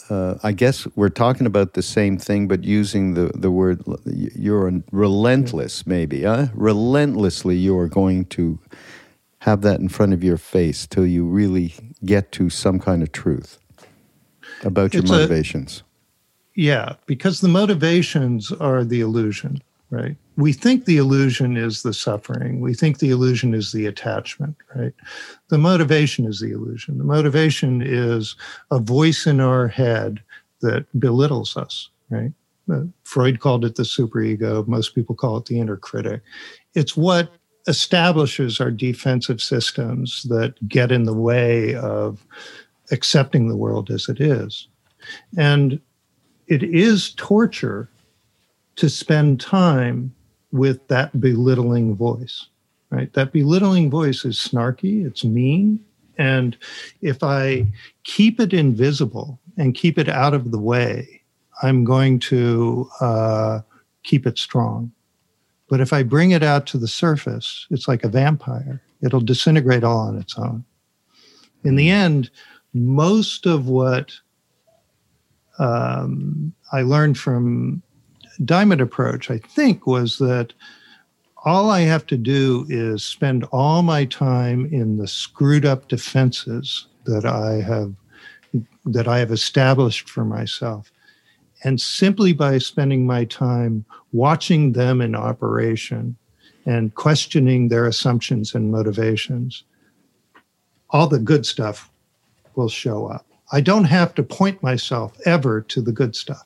[0.10, 4.72] uh, I guess we're talking about the same thing, but using the, the word you're
[4.92, 6.24] relentless, maybe.
[6.24, 6.48] Huh?
[6.54, 8.60] Relentlessly, you are going to
[9.40, 11.74] have that in front of your face till you really
[12.06, 13.60] get to some kind of truth
[14.64, 15.84] about your it's motivations.
[15.84, 19.62] A, yeah, because the motivations are the illusion.
[19.90, 20.16] right?
[20.38, 22.60] We think the illusion is the suffering.
[22.60, 24.94] We think the illusion is the attachment, right?
[25.50, 26.98] The motivation is the illusion.
[26.98, 28.36] The motivation is
[28.72, 30.22] a voice in our head
[30.62, 32.32] that belittles us, right?
[32.72, 34.68] Uh, Freud called it the superego.
[34.68, 36.22] Most people call it the inner critic.
[36.74, 37.32] It's what
[37.68, 42.26] establishes our defensive systems that get in the way of
[42.92, 44.68] accepting the world as it is.
[45.38, 45.80] And
[46.48, 47.90] it is torture
[48.78, 50.14] to spend time
[50.52, 52.48] with that belittling voice,
[52.90, 53.12] right?
[53.14, 55.84] That belittling voice is snarky, it's mean.
[56.18, 56.58] And
[57.02, 57.68] if I
[58.04, 61.22] keep it invisible and keep it out of the way,
[61.62, 63.60] I'm going to uh,
[64.04, 64.92] keep it strong.
[65.70, 68.82] But if I bring it out to the surface, it's like a vampire.
[69.02, 70.64] It'll disintegrate all on its own.
[71.64, 72.30] In the end,
[72.74, 74.14] most of what
[75.60, 77.82] um, I learned from
[78.46, 80.54] Diamond Approach, I think, was that
[81.46, 86.88] all I have to do is spend all my time in the screwed up defenses
[87.06, 87.94] that I have
[88.86, 90.92] that I have established for myself.
[91.64, 96.16] And simply by spending my time watching them in operation
[96.66, 99.64] and questioning their assumptions and motivations,
[100.90, 101.90] all the good stuff
[102.56, 103.26] will show up.
[103.52, 106.46] I don't have to point myself ever to the good stuff.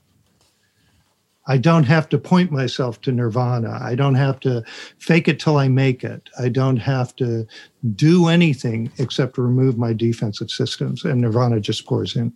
[1.47, 3.79] I don't have to point myself to nirvana.
[3.81, 4.63] I don't have to
[4.99, 6.29] fake it till I make it.
[6.39, 7.47] I don't have to
[7.95, 12.31] do anything except remove my defensive systems, and nirvana just pours in.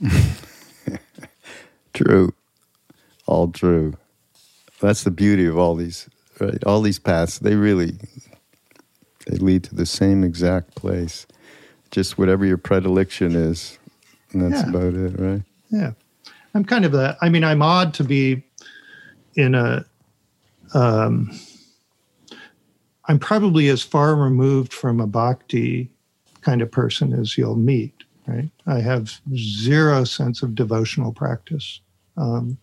[1.92, 2.32] true.
[3.26, 3.94] All true.
[4.80, 6.08] That's the beauty of all these,
[6.40, 6.62] right?
[6.64, 7.98] All these paths, they really
[9.26, 11.26] they lead to the same exact place.
[11.90, 13.78] Just whatever your predilection is.
[14.32, 14.70] And that's yeah.
[14.70, 15.42] about it, right?
[15.70, 15.92] Yeah.
[16.54, 18.42] I'm kind of a, I mean, I'm odd to be
[19.36, 19.84] in a,
[20.74, 21.30] um,
[23.06, 25.90] I'm probably as far removed from a bhakti
[26.40, 28.48] kind of person as you'll meet, right?
[28.66, 31.80] I have zero sense of devotional practice.
[32.16, 32.58] Um,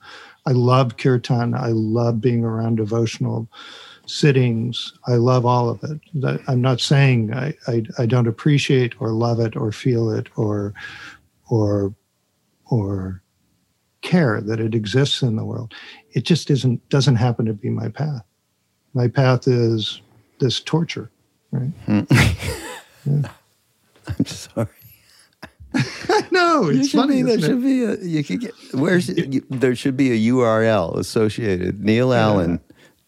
[0.45, 1.53] I love kirtan.
[1.53, 3.47] I love being around devotional
[4.05, 4.93] sittings.
[5.07, 6.41] I love all of it.
[6.47, 10.73] I'm not saying I, I, I don't appreciate or love it or feel it or
[11.49, 11.93] or
[12.65, 13.21] or
[14.01, 15.73] care that it exists in the world.
[16.11, 18.23] It just isn't doesn't happen to be my path.
[18.93, 20.01] My path is
[20.39, 21.11] this torture,
[21.51, 21.71] right?
[21.87, 23.29] yeah.
[24.07, 24.67] I'm sorry.
[26.31, 27.23] no, it's funny.
[27.23, 30.97] Be, there should be a you could get where's you, there should be a URL
[30.97, 32.21] associated Neal yeah.
[32.21, 32.59] Allen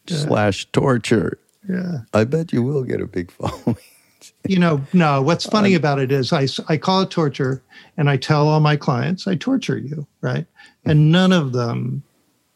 [0.08, 0.18] yeah.
[0.18, 1.40] slash torture.
[1.68, 3.78] Yeah, I bet you will get a big following
[4.48, 7.62] you know, no, what's um, funny about it is I, I call it torture
[7.98, 10.46] and I tell all my clients, I torture you, right?
[10.84, 10.90] Hmm.
[10.90, 12.04] And none of them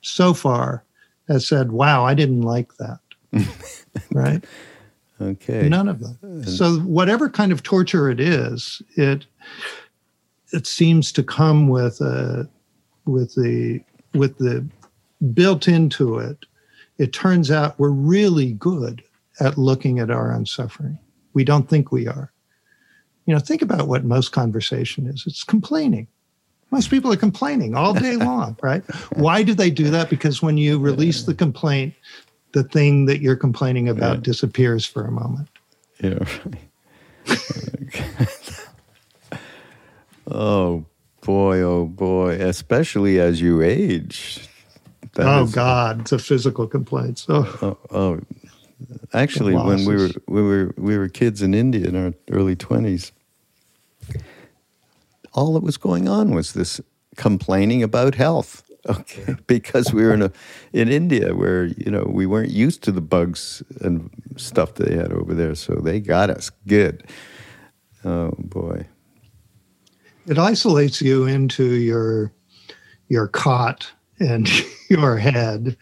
[0.01, 0.83] so far
[1.27, 2.99] has said, wow, I didn't like that,
[4.11, 4.43] right?
[5.19, 5.69] Okay.
[5.69, 6.17] None of them.
[6.23, 9.25] Uh, so whatever kind of torture it is, it
[10.55, 12.49] it seems to come with a
[13.05, 13.81] with the
[14.13, 14.65] with the
[15.33, 16.45] built into it.
[16.97, 19.03] It turns out we're really good
[19.39, 20.97] at looking at our own suffering
[21.35, 22.31] we don't think we are.
[23.27, 26.07] You know, think about what most conversation is it's complaining.
[26.71, 28.83] Most people are complaining all day long, right?
[29.13, 30.09] Why do they do that?
[30.09, 31.93] Because when you release the complaint,
[32.53, 34.21] the thing that you're complaining about yeah.
[34.21, 35.49] disappears for a moment.
[36.01, 36.25] Yeah.
[40.27, 40.85] oh
[41.21, 44.47] boy, oh boy, especially as you age.
[45.17, 47.19] oh is, God, it's a physical complaint.
[47.19, 47.47] So.
[47.61, 48.19] Oh, oh,
[49.13, 53.13] Actually, when we were we were we were kids in India in our early twenties,
[55.33, 56.81] all that was going on was this
[57.15, 58.61] complaining about health.
[58.87, 60.31] Okay, because we were in a
[60.71, 65.11] in India where you know we weren't used to the bugs and stuff they had
[65.11, 67.03] over there, so they got us good.
[68.03, 68.85] Oh boy,
[70.27, 72.31] it isolates you into your
[73.07, 74.49] your cot and
[74.89, 75.77] your head,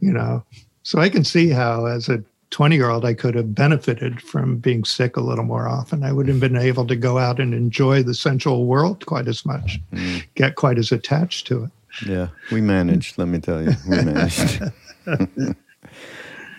[0.00, 0.44] you know.
[0.82, 4.58] So I can see how, as a 20 year old, I could have benefited from
[4.58, 6.04] being sick a little more often.
[6.04, 9.44] I would have been able to go out and enjoy the sensual world quite as
[9.44, 10.24] much, mm.
[10.34, 11.70] get quite as attached to it.
[12.06, 13.72] Yeah, we managed, let me tell you.
[13.88, 14.62] We managed.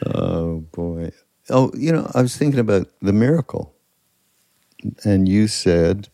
[0.06, 1.12] oh, boy.
[1.50, 3.74] Oh, you know, I was thinking about the miracle.
[5.04, 6.10] And you said,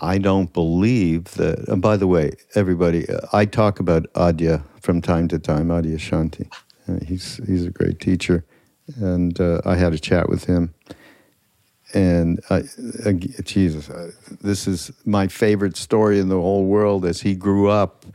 [0.00, 1.68] I don't believe that.
[1.68, 6.48] And by the way, everybody, I talk about Adya from time to time, Adyashanti.
[6.86, 7.06] Shanti.
[7.06, 8.44] he's he's a great teacher,
[8.96, 10.74] and uh, I had a chat with him.
[11.94, 12.62] And I,
[13.04, 13.12] uh,
[13.44, 17.04] Jesus, uh, this is my favorite story in the whole world.
[17.04, 18.06] As he grew up,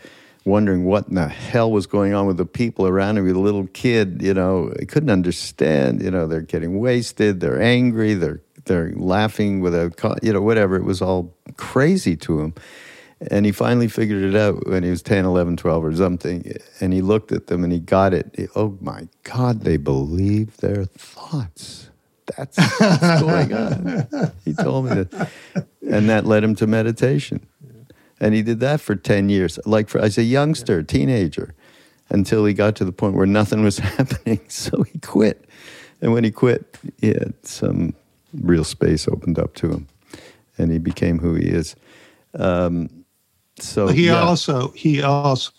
[0.47, 3.25] wondering what in the hell was going on with the people around him.
[3.25, 6.01] He was a little kid, you know, he couldn't understand.
[6.01, 10.75] You know, they're getting wasted, they're angry, they're they're laughing with a, you know, whatever.
[10.75, 12.53] It was all crazy to him.
[13.31, 16.53] And he finally figured it out when he was 10, 11, 12 or something.
[16.79, 18.49] And he looked at them and he got it.
[18.55, 21.89] oh my God, they believe their thoughts.
[22.35, 24.31] That's what's going on.
[24.45, 25.29] He told me that.
[25.89, 27.47] And that led him to meditation.
[28.19, 31.53] And he did that for 10 years, like for, as a youngster, teenager,
[32.09, 34.41] until he got to the point where nothing was happening.
[34.47, 35.45] So he quit.
[36.01, 37.93] And when he quit, he had some
[38.33, 39.87] real space opened up to him.
[40.57, 41.75] And he became who he is.
[42.33, 42.89] Um,
[43.59, 44.21] so he yeah.
[44.21, 45.51] also he also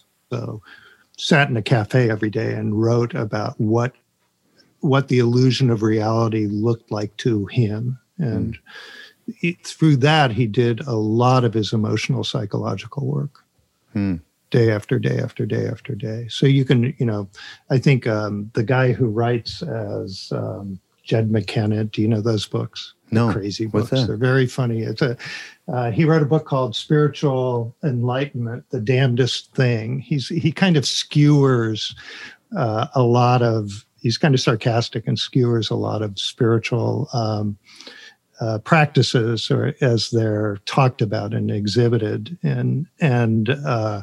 [1.16, 3.92] sat in a cafe every day and wrote about what
[4.80, 9.34] what the illusion of reality looked like to him and mm.
[9.36, 13.44] he, through that he did a lot of his emotional psychological work
[13.96, 14.20] mm.
[14.50, 17.28] day after day after day after day so you can you know
[17.70, 20.78] i think um, the guy who writes as um,
[21.08, 25.16] jed mckenna do you know those books no crazy books they're very funny it's a
[25.68, 29.98] uh, he wrote a book called Spiritual Enlightenment: The Damnedest Thing.
[29.98, 31.94] He's he kind of skewers
[32.56, 33.84] uh, a lot of.
[34.00, 37.58] He's kind of sarcastic and skewers a lot of spiritual um,
[38.40, 44.02] uh, practices, or as they're talked about and exhibited, and and uh,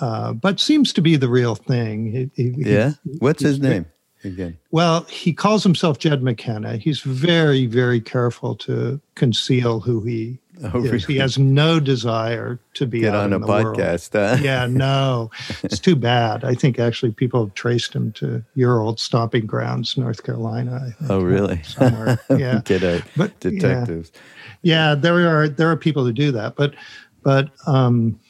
[0.00, 2.30] uh, but seems to be the real thing.
[2.34, 2.92] He, he, yeah.
[3.04, 3.84] He, What's his name?
[4.24, 4.58] Again?
[4.70, 6.76] Well, he calls himself Jed McKenna.
[6.76, 10.98] He's very, very careful to conceal who he Oh, really?
[10.98, 14.12] He has no desire to be get on a podcast.
[14.12, 14.42] Huh?
[14.42, 15.30] Yeah, no,
[15.62, 16.44] it's too bad.
[16.44, 20.94] I think actually people have traced him to your old stomping grounds, North Carolina.
[20.98, 21.62] Think, oh, really?
[21.64, 22.60] Somewhere, yeah.
[23.16, 24.12] but detectives.
[24.62, 24.90] Yeah.
[24.90, 26.74] yeah, there are there are people who do that, but
[27.22, 28.20] but um,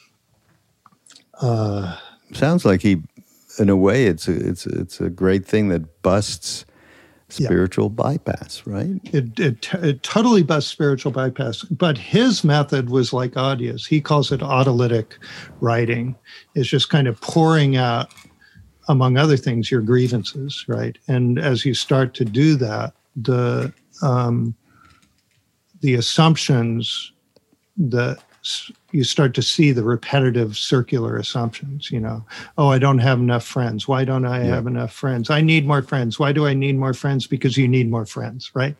[1.41, 1.97] uh,
[2.32, 3.03] sounds like he,
[3.59, 6.64] in a way, it's a, it's it's a great thing that busts
[7.28, 8.03] spiritual yeah.
[8.03, 9.01] bypass, right?
[9.05, 11.62] It, it, it totally busts spiritual bypass.
[11.62, 13.86] But his method was like Adya's.
[13.86, 15.16] He calls it autolytic
[15.61, 16.16] writing.
[16.55, 18.12] It's just kind of pouring out,
[18.88, 20.98] among other things, your grievances, right?
[21.07, 23.72] And as you start to do that, the
[24.03, 24.55] um,
[25.80, 27.12] the assumptions
[27.76, 28.18] that
[28.93, 32.24] you start to see the repetitive circular assumptions you know
[32.59, 33.86] oh i don't have enough friends.
[33.88, 34.55] Why don't i yeah.
[34.55, 35.30] have enough friends?
[35.30, 36.18] I need more friends.
[36.18, 37.26] Why do i need more friends?
[37.26, 38.76] Because you need more friends right?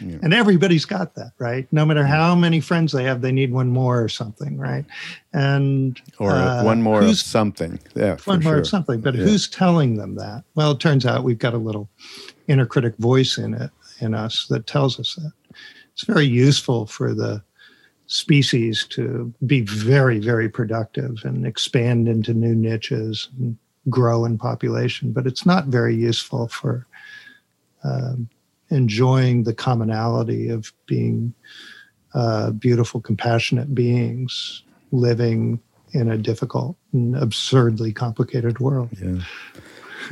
[0.00, 0.18] Yeah.
[0.22, 1.66] and everybody's got that right?
[1.72, 4.84] No matter how many friends they have they need one more or something right?
[5.32, 7.78] And or uh, one more of something.
[7.94, 8.60] Yeah one more sure.
[8.60, 9.00] of something.
[9.00, 9.24] But yeah.
[9.24, 10.44] who's telling them that?
[10.54, 11.88] Well it turns out we've got a little
[12.48, 15.32] inner critic voice in it in us that tells us that.
[15.92, 17.42] It's very useful for the
[18.06, 23.56] species to be very, very productive and expand into new niches and
[23.88, 25.12] grow in population.
[25.12, 26.86] But it's not very useful for
[27.84, 28.28] um,
[28.70, 31.34] enjoying the commonality of being
[32.14, 35.60] uh, beautiful, compassionate beings living
[35.92, 38.90] in a difficult and absurdly complicated world.
[39.00, 39.22] Yeah.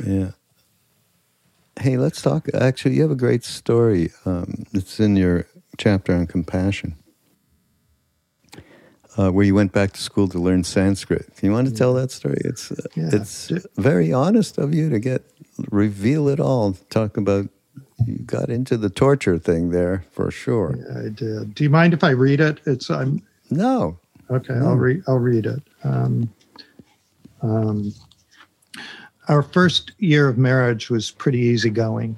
[0.05, 0.31] Yeah.
[1.79, 2.47] Hey, let's talk.
[2.53, 4.11] Actually, you have a great story.
[4.25, 6.95] Um, it's in your chapter on compassion
[9.17, 11.27] uh, where you went back to school to learn Sanskrit.
[11.41, 12.41] You want to tell that story?
[12.45, 13.09] It's uh, yeah.
[13.11, 15.23] it's very honest of you to get
[15.69, 16.73] reveal it all.
[16.89, 17.49] Talk about
[18.05, 20.77] you got into the torture thing there for sure.
[20.77, 21.55] Yeah, I did.
[21.55, 22.59] Do you mind if I read it?
[22.65, 23.99] It's I'm no.
[24.29, 24.69] Okay, no.
[24.69, 25.03] I'll read.
[25.07, 25.61] I'll read it.
[25.83, 26.33] Um,
[27.41, 27.93] um,
[29.27, 32.17] our first year of marriage was pretty easygoing.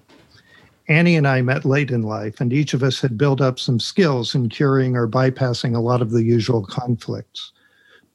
[0.88, 3.80] Annie and I met late in life, and each of us had built up some
[3.80, 7.52] skills in curing or bypassing a lot of the usual conflicts.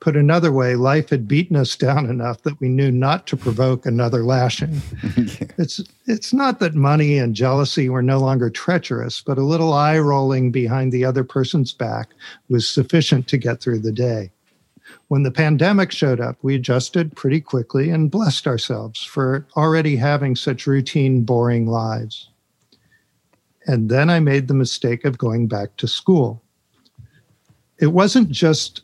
[0.00, 3.84] Put another way, life had beaten us down enough that we knew not to provoke
[3.84, 4.80] another lashing.
[5.16, 5.46] yeah.
[5.58, 9.98] It's it's not that money and jealousy were no longer treacherous, but a little eye
[9.98, 12.10] rolling behind the other person's back
[12.48, 14.30] was sufficient to get through the day.
[15.08, 20.36] When the pandemic showed up, we adjusted pretty quickly and blessed ourselves for already having
[20.36, 22.28] such routine, boring lives.
[23.68, 26.42] And then I made the mistake of going back to school.
[27.78, 28.80] It wasn't just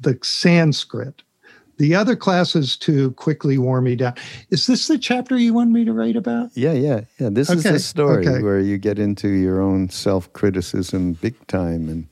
[0.00, 1.22] the Sanskrit.
[1.76, 4.14] The other classes too quickly wore me down.
[4.48, 6.50] Is this the chapter you want me to write about?
[6.54, 7.28] Yeah, yeah, yeah.
[7.30, 7.58] This okay.
[7.58, 8.42] is the story okay.
[8.42, 12.08] where you get into your own self criticism big time and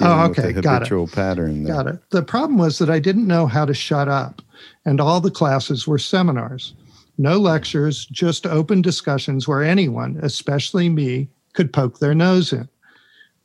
[0.00, 1.16] oh, okay, with the habitual got it.
[1.16, 1.64] pattern.
[1.64, 1.74] There.
[1.74, 2.10] Got it.
[2.10, 4.42] The problem was that I didn't know how to shut up,
[4.84, 6.74] and all the classes were seminars.
[7.18, 12.68] No lectures, just open discussions where anyone, especially me, could poke their nose in.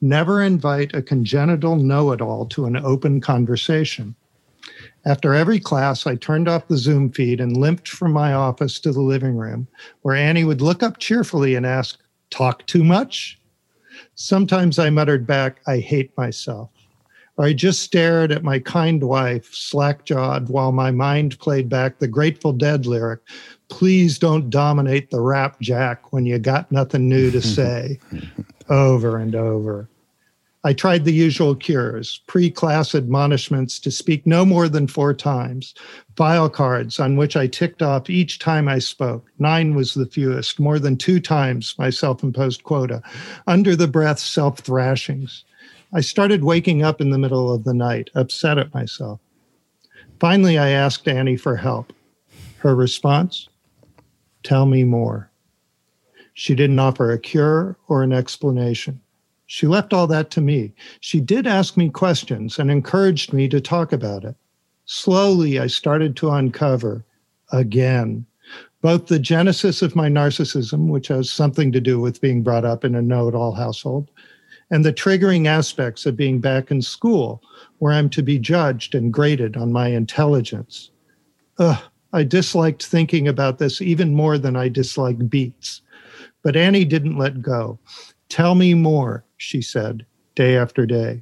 [0.02, 4.16] Never invite a congenital know it all to an open conversation.
[5.06, 8.92] After every class, I turned off the Zoom feed and limped from my office to
[8.92, 9.68] the living room,
[10.02, 12.00] where Annie would look up cheerfully and ask,
[12.30, 13.40] Talk too much?
[14.16, 16.70] Sometimes I muttered back, I hate myself.
[17.38, 22.00] Or I just stared at my kind wife, slack jawed, while my mind played back
[22.00, 23.22] the Grateful Dead lyric
[23.72, 27.98] Please don't dominate the rap jack when you got nothing new to say,
[28.70, 29.88] over and over.
[30.64, 35.74] I tried the usual cures, pre class admonishments to speak no more than four times,
[36.16, 39.26] file cards on which I ticked off each time I spoke.
[39.40, 43.02] Nine was the fewest, more than two times my self imposed quota,
[43.48, 45.46] under the breath self thrashings.
[45.94, 49.20] I started waking up in the middle of the night, upset at myself.
[50.20, 51.94] Finally, I asked Annie for help.
[52.58, 53.48] Her response
[54.44, 55.32] Tell me more.
[56.34, 59.02] She didn't offer a cure or an explanation.
[59.46, 60.74] She left all that to me.
[61.02, 64.36] She did ask me questions and encouraged me to talk about it.
[64.86, 67.06] Slowly, I started to uncover
[67.52, 68.26] again
[68.82, 72.84] both the genesis of my narcissism, which has something to do with being brought up
[72.84, 74.10] in a know it all household,
[74.72, 77.44] and the triggering aspects of being back in school,
[77.78, 80.90] where I'm to be judged and graded on my intelligence.
[81.60, 81.84] Ugh,
[82.14, 85.82] I disliked thinking about this even more than I disliked beats.
[86.44, 87.80] But Annie didn't let go.
[88.30, 90.06] Tell me more, she said,
[90.36, 91.22] day after day.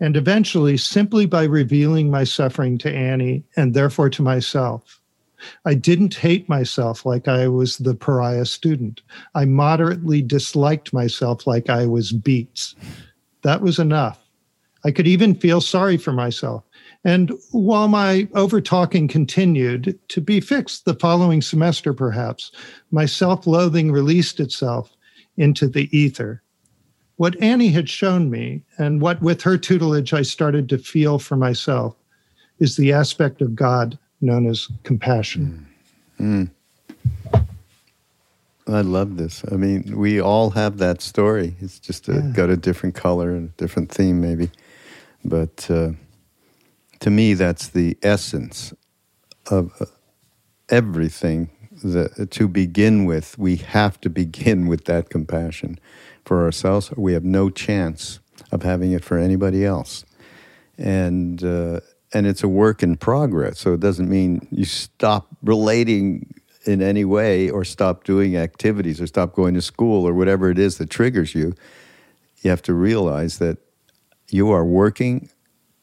[0.00, 5.00] And eventually, simply by revealing my suffering to Annie and therefore to myself,
[5.64, 9.02] I didn't hate myself like I was the pariah student.
[9.34, 12.74] I moderately disliked myself like I was Beats.
[13.42, 14.18] That was enough.
[14.84, 16.64] I could even feel sorry for myself.
[17.06, 22.50] And while my over talking continued to be fixed the following semester, perhaps,
[22.90, 24.90] my self loathing released itself
[25.36, 26.42] into the ether.
[27.14, 31.36] What Annie had shown me, and what with her tutelage I started to feel for
[31.36, 31.94] myself,
[32.58, 35.64] is the aspect of God known as compassion.
[36.18, 36.50] Mm.
[38.66, 39.44] I love this.
[39.52, 41.54] I mean, we all have that story.
[41.60, 42.32] It's just a, yeah.
[42.34, 44.50] got a different color and a different theme, maybe.
[45.24, 45.90] But uh,
[47.00, 48.72] to me, that's the essence
[49.50, 49.86] of uh,
[50.68, 51.50] everything
[51.82, 55.78] the, to begin with, we have to begin with that compassion
[56.24, 56.90] for ourselves.
[56.96, 58.20] We have no chance
[58.50, 60.04] of having it for anybody else,
[60.78, 61.80] and uh,
[62.12, 63.58] and it's a work in progress.
[63.60, 66.34] So it doesn't mean you stop relating
[66.64, 70.58] in any way, or stop doing activities, or stop going to school, or whatever it
[70.58, 71.54] is that triggers you.
[72.42, 73.58] You have to realize that
[74.30, 75.30] you are working,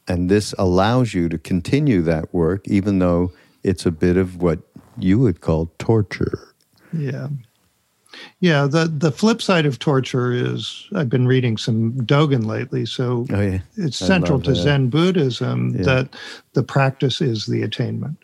[0.08, 3.32] and this allows you to continue that work, even though
[3.64, 4.60] it's a bit of what
[4.98, 6.54] you would call torture.
[6.92, 7.28] Yeah.
[8.40, 13.26] Yeah, the the flip side of torture is I've been reading some Dogen lately, so
[13.32, 13.60] oh, yeah.
[13.76, 14.56] it's central to that.
[14.56, 15.84] Zen Buddhism yeah.
[15.84, 16.10] that
[16.54, 18.18] the practice is the attainment.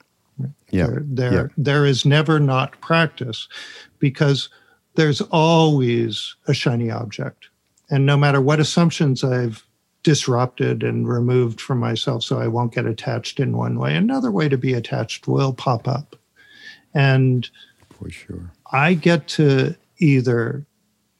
[0.69, 0.88] Yeah.
[0.88, 1.47] There there, yeah.
[1.57, 3.47] there is never not practice
[3.97, 4.49] because
[4.95, 7.49] there's always a shiny object.
[7.89, 9.65] And no matter what assumptions I've
[10.03, 14.49] disrupted and removed from myself so I won't get attached in one way, another way
[14.49, 16.15] to be attached will pop up.
[16.93, 17.49] And
[17.89, 20.65] for sure, I get to either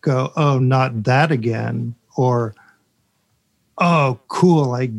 [0.02, 2.56] go, oh, not that again, or
[3.78, 4.92] oh, cool, I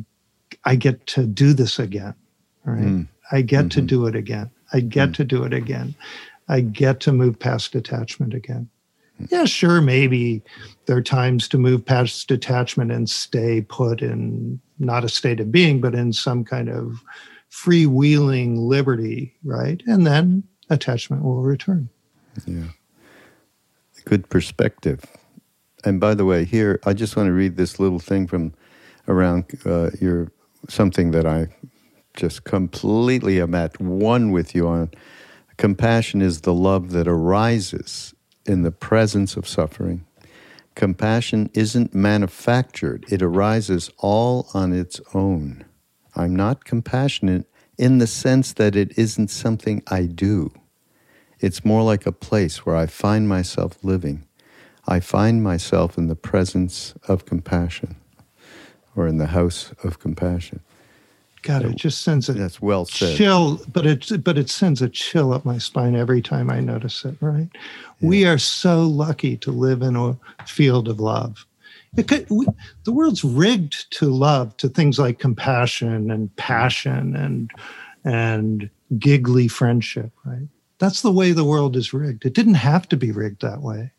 [0.65, 2.15] I get to do this again.
[2.65, 2.85] Right.
[2.85, 3.09] Mm.
[3.33, 3.69] I get mm-hmm.
[3.69, 4.51] to do it again.
[4.73, 5.15] I get mm.
[5.15, 5.95] to do it again.
[6.49, 8.69] I get to move past attachment again.
[9.31, 10.43] Yeah, sure, maybe
[10.87, 15.53] there are times to move past detachment and stay put in not a state of
[15.53, 17.03] being, but in some kind of
[17.51, 19.83] freewheeling liberty, right?
[19.87, 21.89] And then attachment will return.
[22.47, 22.69] Yeah.
[24.05, 25.05] Good perspective.
[25.85, 28.55] And by the way, here, I just want to read this little thing from
[29.09, 30.31] around uh, your
[30.69, 31.49] something that I
[32.15, 34.91] just completely am at one with you on.
[35.57, 38.15] Compassion is the love that arises
[38.51, 40.05] in the presence of suffering.
[40.75, 45.65] Compassion isn't manufactured, it arises all on its own.
[46.17, 47.47] I'm not compassionate
[47.79, 50.53] in the sense that it isn't something I do.
[51.39, 54.27] It's more like a place where I find myself living.
[54.87, 57.97] I find myself in the presence of compassion
[58.97, 60.61] or in the house of compassion.
[61.43, 63.17] God, it just sends a that's well said.
[63.17, 67.05] chill, but it but it sends a chill up my spine every time I notice
[67.05, 67.17] it.
[67.21, 67.49] Right?
[68.01, 68.09] Yeah.
[68.09, 71.47] We are so lucky to live in a field of love.
[72.07, 72.47] Could, we,
[72.85, 77.51] the world's rigged to love, to things like compassion and passion and
[78.05, 80.13] and giggly friendship.
[80.25, 80.49] Right?
[80.79, 82.25] That's the way the world is rigged.
[82.25, 83.93] It didn't have to be rigged that way.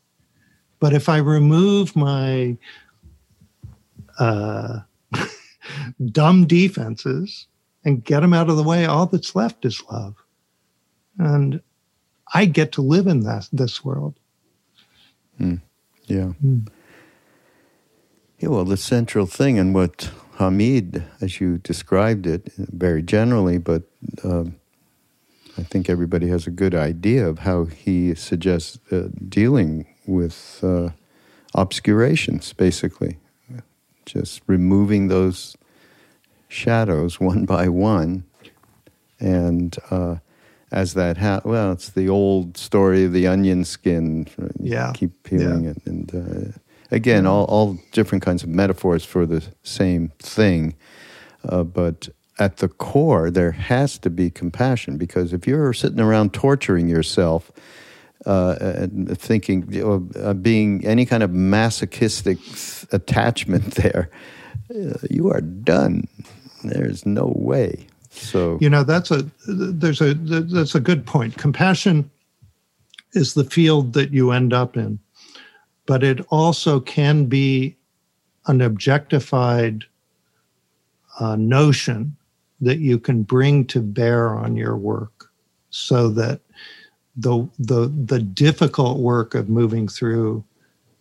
[0.80, 2.58] But if I remove my
[4.20, 4.80] uh,
[6.12, 7.48] dumb defenses
[7.84, 10.16] and get them out of the way, all that's left is love.
[11.18, 11.62] And
[12.34, 14.16] I get to live in that this world.
[15.40, 15.62] Mm.
[16.06, 16.34] Yeah.
[16.44, 16.68] Mm.
[18.40, 23.84] Yeah, well, the central thing and what Hameed, as you described it, very generally, but
[24.24, 24.56] um,
[25.58, 30.90] I think everybody has a good idea of how he suggests uh, dealing with uh,
[31.54, 33.18] obscurations, basically.
[34.06, 35.56] Just removing those
[36.52, 38.26] shadows one by one.
[39.20, 40.18] And uh,
[40.72, 44.28] as that ha- well, it's the old story of the onion skin.
[44.60, 44.92] Yeah.
[44.94, 45.72] keep peeling yeah.
[45.72, 45.86] it.
[45.86, 46.58] And uh,
[46.92, 50.76] again, all, all different kinds of metaphors for the same thing.
[51.48, 56.34] Uh, but at the core, there has to be compassion because if you're sitting around
[56.34, 57.52] torturing yourself,
[58.26, 59.66] uh, and thinking,
[60.16, 62.38] uh, being any kind of masochistic
[62.92, 64.12] attachment there,
[64.70, 66.08] uh, you are done.
[66.64, 67.88] There's no way.
[68.10, 71.38] So you know that's a there's a that's a good point.
[71.38, 72.10] Compassion
[73.14, 75.00] is the field that you end up in,
[75.86, 77.76] but it also can be
[78.48, 79.86] an objectified
[81.20, 82.16] uh, notion
[82.60, 85.32] that you can bring to bear on your work
[85.70, 86.42] so that
[87.16, 90.44] the the the difficult work of moving through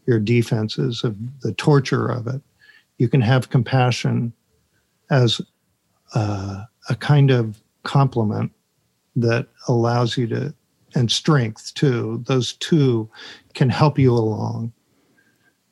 [0.07, 2.41] your defenses of the torture of it
[2.99, 4.33] you can have compassion
[5.11, 5.41] as
[6.15, 8.53] uh, a kind of complement
[9.17, 10.55] that allows you to
[10.95, 13.09] and strength too those two
[13.55, 14.73] can help you along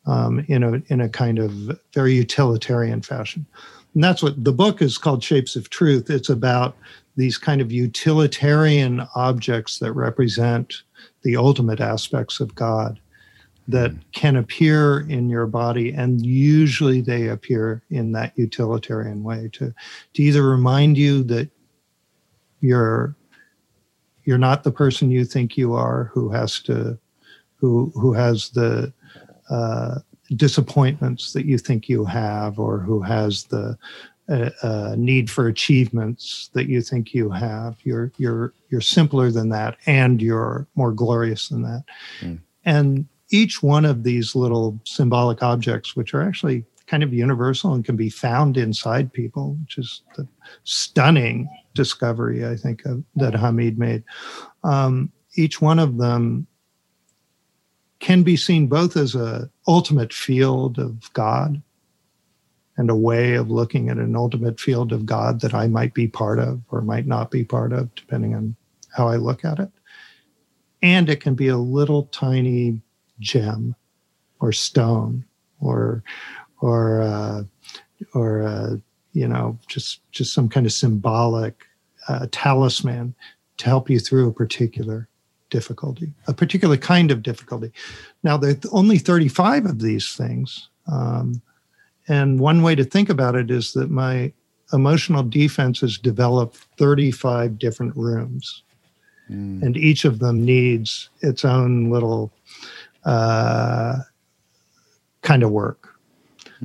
[0.06, 1.52] um, in a in a kind of
[1.92, 3.44] very utilitarian fashion
[3.94, 6.10] and that's what the book is called Shapes of Truth.
[6.10, 6.76] It's about
[7.16, 10.82] these kind of utilitarian objects that represent
[11.22, 13.00] the ultimate aspects of God
[13.68, 14.00] that mm.
[14.12, 19.72] can appear in your body and usually they appear in that utilitarian way to
[20.14, 21.48] to either remind you that
[22.60, 23.14] you're
[24.24, 26.98] you're not the person you think you are who has to
[27.56, 28.92] who who has the
[29.50, 29.98] uh,
[30.36, 33.76] disappointments that you think you have or who has the
[34.28, 39.48] uh, uh, need for achievements that you think you have you're you're you're simpler than
[39.48, 41.84] that and you're more glorious than that
[42.20, 42.38] mm.
[42.64, 47.84] and each one of these little symbolic objects which are actually kind of universal and
[47.84, 50.26] can be found inside people which is the
[50.64, 54.02] stunning discovery i think of, that Hameed made
[54.64, 56.46] um, each one of them
[58.00, 61.60] can be seen both as a ultimate field of God
[62.76, 66.06] and a way of looking at an ultimate field of God that I might be
[66.06, 68.54] part of or might not be part of, depending on
[68.90, 69.70] how I look at it.
[70.80, 72.80] And it can be a little tiny
[73.20, 73.74] gem
[74.40, 75.24] or stone
[75.60, 76.02] or
[76.60, 77.42] or uh,
[78.14, 78.76] or uh,
[79.12, 81.64] you know just just some kind of symbolic
[82.08, 83.14] uh, talisman
[83.58, 85.08] to help you through a particular
[85.50, 87.72] difficulty, a particular kind of difficulty.
[88.22, 90.68] Now, there are only 35 of these things.
[90.90, 91.42] Um,
[92.06, 94.32] and one way to think about it is that my
[94.72, 98.62] emotional defenses develop 35 different rooms.
[99.30, 99.62] Mm.
[99.62, 102.32] And each of them needs its own little
[103.08, 104.02] uh,
[105.22, 105.94] kind of work.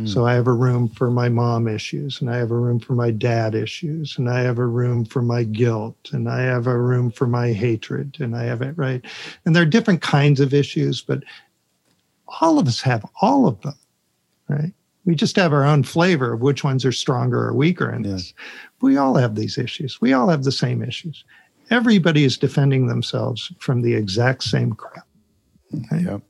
[0.05, 0.25] So hmm.
[0.25, 3.11] I have a room for my mom issues, and I have a room for my
[3.11, 7.11] dad issues, and I have a room for my guilt, and I have a room
[7.11, 9.05] for my hatred, and I have it right.
[9.45, 11.23] And there are different kinds of issues, but
[12.41, 13.77] all of us have all of them,
[14.49, 14.73] right?
[15.05, 18.33] We just have our own flavor of which ones are stronger or weaker in this.
[18.81, 20.01] We all have these issues.
[20.01, 21.23] We all have the same issues.
[21.69, 25.07] Everybody is defending themselves from the exact same crap.
[25.91, 26.01] Right?
[26.01, 26.21] Yep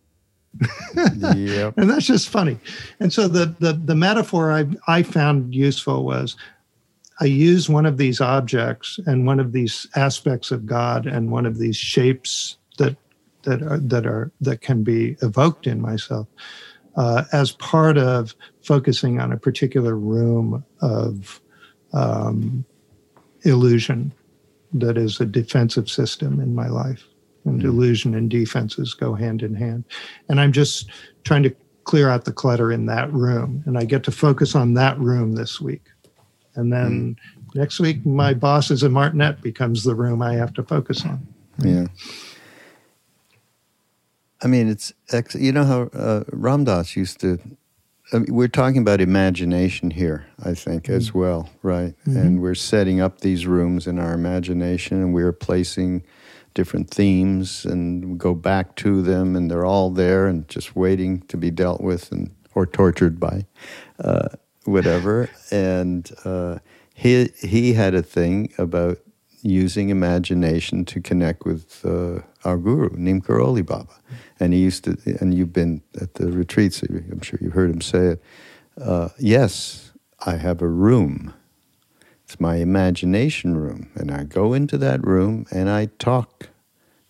[1.35, 1.73] yep.
[1.77, 2.59] and that's just funny.
[2.99, 6.35] And so the, the the metaphor I I found useful was
[7.19, 11.45] I use one of these objects and one of these aspects of God and one
[11.45, 12.95] of these shapes that
[13.43, 16.27] that are that are that can be evoked in myself
[16.95, 21.41] uh, as part of focusing on a particular room of
[21.93, 22.65] um,
[23.43, 24.11] illusion
[24.73, 27.05] that is a defensive system in my life
[27.45, 27.65] and mm.
[27.65, 29.83] illusion and defenses go hand in hand.
[30.29, 30.89] And I'm just
[31.23, 33.63] trying to clear out the clutter in that room.
[33.65, 35.83] And I get to focus on that room this week.
[36.55, 37.55] And then mm.
[37.55, 41.27] next week, my boss is a martinet becomes the room I have to focus on.
[41.59, 41.87] Yeah.
[44.41, 44.93] I mean, it's,
[45.33, 47.39] you know how uh, Ram Dass used to,
[48.11, 50.95] I mean, we're talking about imagination here, I think, mm.
[50.95, 51.95] as well, right?
[52.05, 52.17] Mm-hmm.
[52.17, 56.03] And we're setting up these rooms in our imagination and we're placing
[56.53, 61.37] different themes and go back to them, and they're all there and just waiting to
[61.37, 63.45] be dealt with and or tortured by,
[63.99, 64.29] uh,
[64.65, 65.29] whatever.
[65.51, 66.59] and uh,
[66.93, 68.99] he he had a thing about
[69.41, 73.93] using imagination to connect with uh, our guru Neem Karoli Baba,
[74.39, 74.97] and he used to.
[75.19, 76.81] And you've been at the retreats.
[76.83, 78.23] I'm sure you've heard him say it.
[78.79, 79.91] Uh, yes,
[80.25, 81.33] I have a room.
[82.33, 86.49] It's my imagination room, and I go into that room and I talk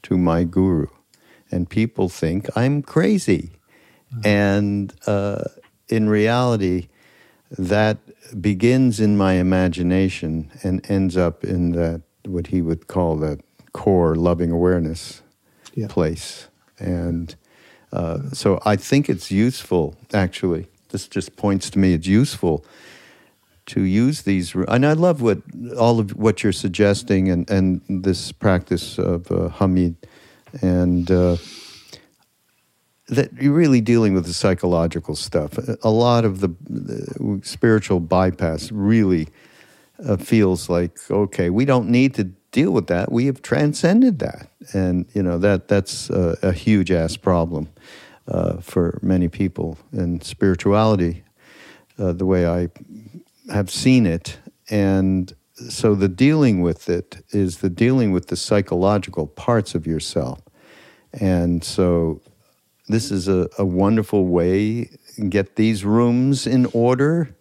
[0.01, 0.87] to my guru,
[1.49, 3.51] and people think I'm crazy,
[4.13, 4.27] mm-hmm.
[4.27, 5.45] and uh,
[5.87, 6.89] in reality,
[7.51, 7.99] that
[8.41, 13.39] begins in my imagination and ends up in that what he would call that
[13.71, 15.21] core loving awareness
[15.73, 15.87] yeah.
[15.87, 16.49] place.
[16.79, 17.33] And
[17.93, 20.67] uh, so I think it's useful, actually.
[20.89, 22.65] This just points to me it's useful
[23.67, 24.53] to use these.
[24.55, 25.39] And I love what
[25.77, 29.95] all of what you're suggesting and, and this practice of uh, Hameed.
[30.61, 31.37] And uh,
[33.07, 35.57] that you're really dealing with the psychological stuff.
[35.83, 39.27] A lot of the, the spiritual bypass really
[40.05, 43.11] uh, feels like okay, we don't need to deal with that.
[43.11, 47.69] We have transcended that, and you know that that's a, a huge ass problem
[48.27, 51.23] uh, for many people in spirituality.
[51.99, 52.69] Uh, the way I
[53.51, 54.37] have seen it,
[54.69, 55.33] and
[55.69, 60.41] so the dealing with it is the dealing with the psychological parts of yourself,
[61.13, 62.21] and so
[62.87, 64.89] this is a, a wonderful way.
[65.29, 67.35] Get these rooms in order,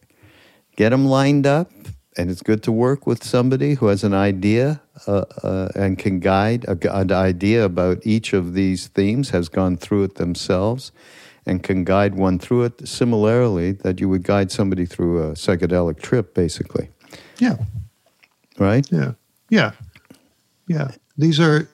[0.76, 1.70] get them lined up,
[2.16, 6.20] and it's good to work with somebody who has an idea uh, uh, and can
[6.20, 10.92] guide a, an idea about each of these themes, has gone through it themselves,
[11.46, 12.88] and can guide one through it.
[12.88, 16.88] Similarly, that you would guide somebody through a psychedelic trip, basically.
[17.38, 17.56] Yeah.
[18.58, 18.86] Right.
[18.90, 19.12] Yeah.
[19.50, 19.72] Yeah.
[20.66, 20.90] Yeah.
[21.18, 21.68] These are.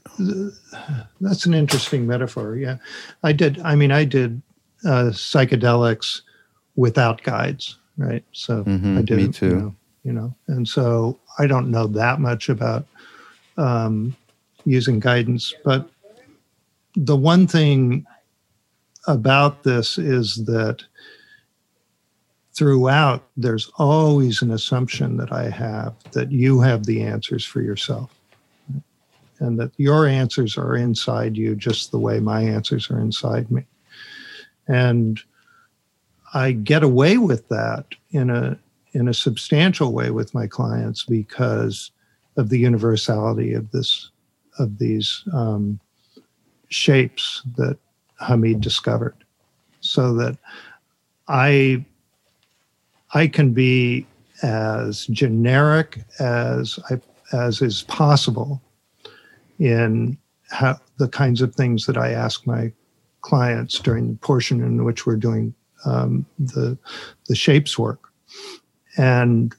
[1.20, 2.56] That's an interesting metaphor.
[2.56, 2.78] Yeah,
[3.22, 3.60] I did.
[3.60, 4.42] I mean, I did
[4.84, 6.22] uh, psychedelics
[6.74, 8.24] without guides, right?
[8.32, 9.16] So mm-hmm, I did.
[9.16, 9.46] Me too.
[9.46, 9.74] You know,
[10.08, 12.86] you know and so i don't know that much about
[13.58, 14.16] um,
[14.64, 15.88] using guidance but
[16.94, 18.06] the one thing
[19.08, 20.84] about this is that
[22.52, 28.14] throughout there's always an assumption that i have that you have the answers for yourself.
[29.40, 33.64] And that your answers are inside you just the way my answers are inside me.
[34.66, 35.20] And
[36.34, 38.58] i get away with that in a
[38.92, 41.92] in a substantial way with my clients because
[42.36, 44.10] of the universality of this
[44.58, 45.78] of these um,
[46.68, 47.78] shapes that
[48.20, 49.16] Hameed discovered,
[49.80, 50.36] so that
[51.28, 51.84] I
[53.14, 54.06] I can be
[54.42, 57.00] as generic as I,
[57.32, 58.62] as is possible
[59.58, 60.16] in
[60.50, 62.72] how, the kinds of things that I ask my
[63.22, 65.54] clients during the portion in which we're doing
[65.84, 66.76] um, the
[67.26, 68.08] the shapes work
[68.98, 69.54] and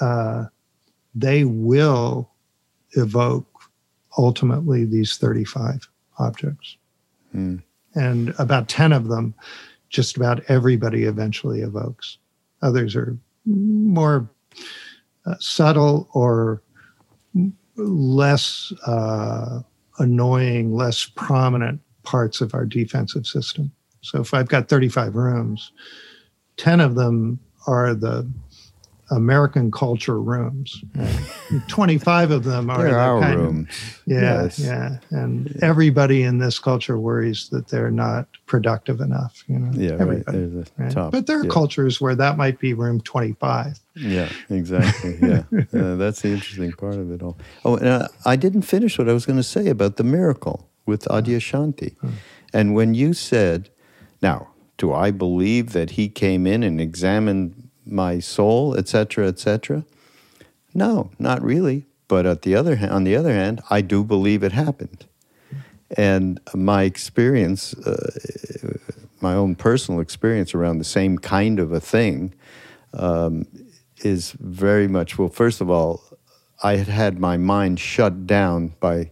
[0.00, 0.44] uh,
[1.14, 2.30] they will
[2.92, 3.46] evoke
[4.18, 6.76] ultimately these 35 objects.
[7.34, 7.62] Mm.
[7.96, 9.34] And about 10 of them,
[9.88, 12.18] just about everybody eventually evokes.
[12.62, 13.16] Others are
[13.46, 14.28] more
[15.26, 16.62] uh, subtle or
[17.76, 19.60] less uh,
[19.98, 23.72] annoying, less prominent parts of our defensive system.
[24.00, 25.72] So if I've got 35 rooms,
[26.56, 28.30] 10 of them are the
[29.10, 30.82] American culture rooms.
[31.68, 33.68] 25 of them are They're our rooms.
[33.68, 34.58] Of, yeah, yes.
[34.58, 34.98] yeah.
[35.10, 39.70] And everybody in this culture worries that they're not productive enough, you know.
[39.72, 40.64] Yeah, everybody, right.
[40.76, 40.92] The right?
[40.92, 41.50] Top, but there are yeah.
[41.50, 43.78] cultures where that might be room 25.
[43.94, 45.18] Yeah, exactly.
[45.22, 45.44] Yeah.
[45.72, 47.38] uh, that's the interesting part of it all.
[47.64, 50.68] Oh, and uh, I didn't finish what I was going to say about the miracle
[50.84, 51.96] with Adyashanti.
[51.98, 52.10] Hmm.
[52.52, 53.70] And when you said,
[54.20, 54.48] now,
[54.78, 59.84] do I believe that he came in and examined my soul, etc., etc.?
[60.74, 61.86] No, not really.
[62.08, 65.06] But at the other on the other hand, I do believe it happened,
[65.96, 68.78] and my experience, uh,
[69.20, 72.32] my own personal experience around the same kind of a thing,
[72.92, 73.46] um,
[74.04, 75.28] is very much well.
[75.28, 76.02] First of all,
[76.62, 79.10] I had had my mind shut down by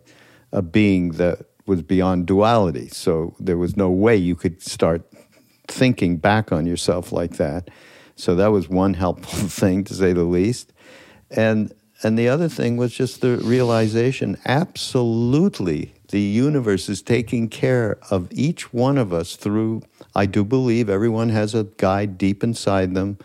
[0.52, 5.02] a being that was beyond duality, so there was no way you could start
[5.66, 7.70] thinking back on yourself like that.
[8.16, 10.72] So that was one helpful thing, to say the least.
[11.30, 17.98] And and the other thing was just the realization absolutely the universe is taking care
[18.10, 19.82] of each one of us through
[20.14, 23.18] i do believe everyone has a guide deep inside them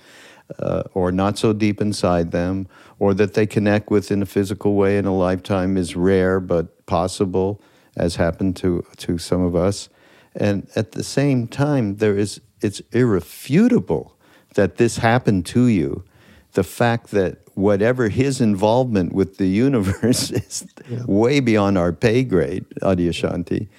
[0.60, 2.68] uh, or not so deep inside them
[2.98, 6.86] or that they connect with in a physical way in a lifetime is rare but
[6.86, 7.62] possible
[7.96, 9.90] as happened to, to some of us
[10.36, 14.16] and at the same time there is it's irrefutable
[14.60, 16.04] that this happened to you,
[16.52, 21.00] the fact that whatever his involvement with the universe is yeah.
[21.08, 23.70] way beyond our pay grade, Adyashanti.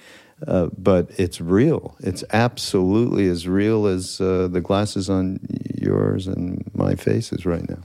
[0.47, 1.95] Uh, but it's real.
[1.99, 5.39] It's absolutely as real as uh, the glasses on
[5.79, 7.83] yours and my faces right now.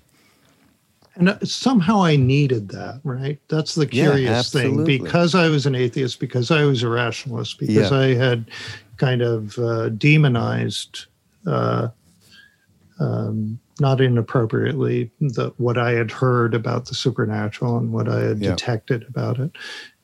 [1.17, 3.39] And uh, somehow I needed that, right?
[3.49, 4.85] That's the curious yeah, thing.
[4.85, 7.99] Because I was an atheist, because I was a rationalist, because yeah.
[7.99, 8.51] I had
[8.97, 11.05] kind of uh, demonized,
[11.47, 11.89] uh,
[12.99, 18.39] um, not inappropriately, the, what I had heard about the supernatural and what I had
[18.39, 18.51] yeah.
[18.51, 19.53] detected about it.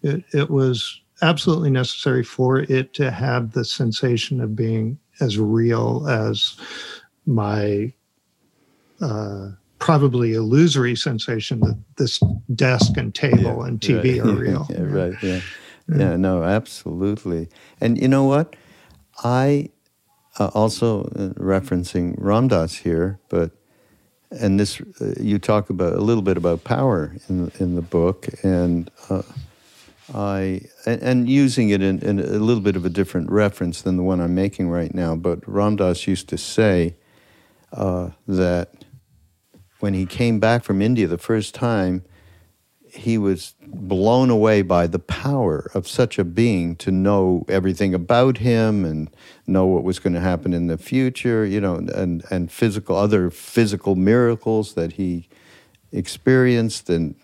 [0.02, 0.24] it.
[0.32, 6.56] It was absolutely necessary for it to have the sensation of being as real as
[7.26, 7.92] my
[9.00, 12.20] uh, probably illusory sensation that this
[12.54, 14.28] desk and table yeah, and TV right.
[14.28, 14.66] are real.
[14.70, 15.14] yeah, right.
[15.22, 15.40] Yeah.
[15.88, 16.16] yeah.
[16.16, 17.48] No, absolutely.
[17.80, 18.54] And you know what?
[19.24, 19.70] I
[20.38, 23.50] uh, also uh, referencing Ram Dass here, but
[24.30, 28.28] and this uh, you talk about a little bit about power in in the book,
[28.42, 29.22] and uh,
[30.14, 33.96] I and, and, using it in, in, a little bit of a different reference than
[33.96, 35.16] the one I'm making right now.
[35.16, 36.96] But Ram Dass used to say
[37.72, 38.84] uh, that
[39.80, 42.04] when he came back from India the first time,
[42.92, 48.38] he was blown away by the power of such a being to know everything about
[48.38, 49.10] him and
[49.46, 53.30] know what was going to happen in the future, you know, and, and physical other
[53.30, 55.26] physical miracles that he
[55.90, 56.90] experienced.
[56.90, 57.14] And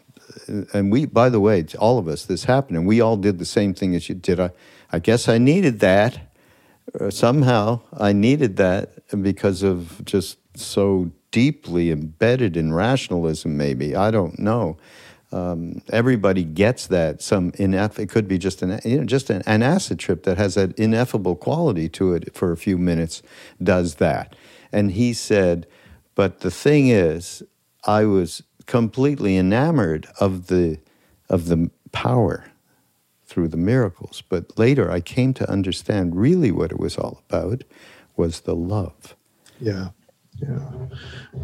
[0.73, 3.45] and we by the way all of us this happened and we all did the
[3.45, 4.15] same thing as you.
[4.15, 4.51] Did i?
[4.91, 6.19] I guess i needed that.
[6.99, 8.91] Uh, somehow i needed that
[9.23, 13.95] because of just so deeply embedded in rationalism maybe.
[13.95, 14.79] I don't know
[15.31, 19.43] um, everybody gets that some ineff- it could be just an you know just an,
[19.47, 23.23] an acid trip that has that ineffable quality to it for a few minutes
[23.63, 24.35] does that.
[24.73, 25.67] And he said
[26.15, 27.43] but the thing is
[27.85, 30.79] i was completely enamored of the
[31.29, 32.45] of the power
[33.27, 37.65] through the miracles but later i came to understand really what it was all about
[38.17, 39.15] was the love.
[39.61, 39.91] Yeah
[40.41, 40.71] yeah,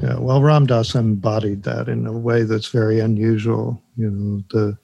[0.02, 0.18] yeah.
[0.18, 3.80] Well, Ram Dass embodied that in a way that's very unusual.
[3.96, 4.78] You know, the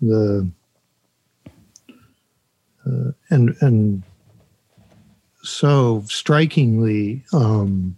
[0.00, 0.50] the
[2.86, 4.02] uh, and and
[5.42, 7.96] so strikingly um,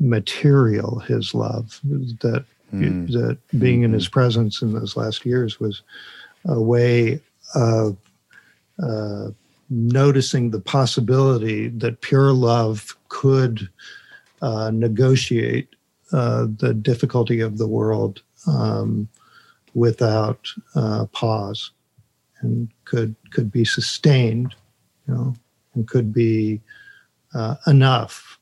[0.00, 3.10] material his love that mm.
[3.12, 3.86] that being mm-hmm.
[3.86, 5.82] in his presence in those last years was
[6.46, 7.20] a way
[7.54, 7.96] of
[8.82, 9.28] uh,
[9.70, 13.68] noticing the possibility that pure love could
[14.44, 15.68] uh, negotiate
[16.12, 19.08] uh, the difficulty of the world um,
[19.72, 21.70] without uh, pause,
[22.40, 24.54] and could could be sustained,
[25.08, 25.34] you know,
[25.74, 26.60] and could be
[27.34, 28.38] uh, enough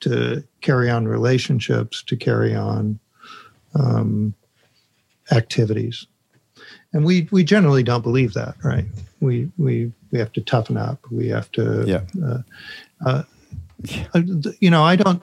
[0.00, 2.98] to carry on relationships, to carry on
[3.74, 4.34] um,
[5.30, 6.06] activities.
[6.92, 8.86] And we, we generally don't believe that, right?
[9.20, 10.98] We, we, we have to toughen up.
[11.10, 12.02] We have to yeah.
[12.26, 12.38] Uh,
[13.06, 13.22] uh,
[14.60, 15.22] you know, I don't.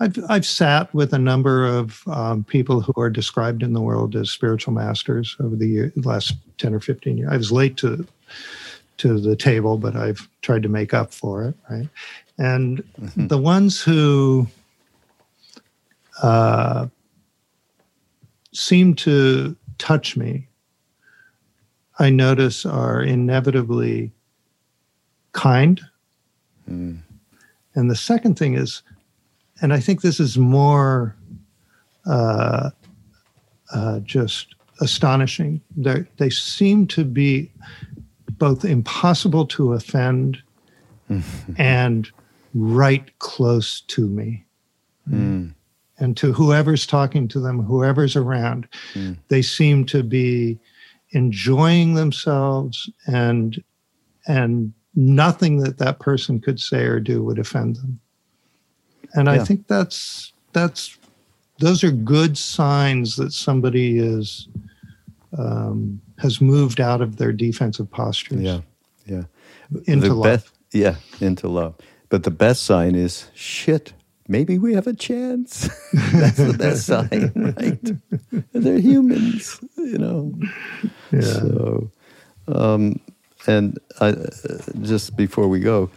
[0.00, 4.16] I've I've sat with a number of um, people who are described in the world
[4.16, 7.32] as spiritual masters over the year, last ten or fifteen years.
[7.32, 8.06] I was late to
[8.98, 11.88] to the table, but I've tried to make up for it, right?
[12.38, 13.26] And mm-hmm.
[13.28, 14.46] the ones who
[16.22, 16.86] uh,
[18.52, 20.46] seem to touch me,
[21.98, 24.12] I notice are inevitably
[25.32, 25.80] kind.
[26.70, 26.98] Mm
[27.74, 28.82] and the second thing is,
[29.60, 31.16] and I think this is more
[32.06, 32.70] uh,
[33.72, 37.50] uh, just astonishing, They're, they seem to be
[38.32, 40.42] both impossible to offend
[41.58, 42.10] and
[42.54, 44.44] right close to me.
[45.08, 45.54] Mm.
[45.98, 49.16] And to whoever's talking to them, whoever's around, mm.
[49.28, 50.58] they seem to be
[51.10, 53.62] enjoying themselves and
[54.26, 58.00] and nothing that that person could say or do would offend them.
[59.14, 59.34] And yeah.
[59.34, 60.98] I think that's that's
[61.58, 64.48] those are good signs that somebody is
[65.38, 68.40] um, has moved out of their defensive postures.
[68.40, 68.60] Yeah,
[69.06, 69.24] yeah.
[69.86, 70.52] Into the love.
[70.72, 71.74] yeah, into love.
[72.08, 73.92] But the best sign is shit.
[74.26, 75.68] Maybe we have a chance.
[75.92, 78.42] That's the best sign, right?
[78.52, 80.34] They're humans, you know.
[81.12, 81.20] Yeah.
[81.20, 81.90] So,
[82.48, 83.00] um,
[83.46, 84.14] and I,
[84.82, 85.90] just before we go,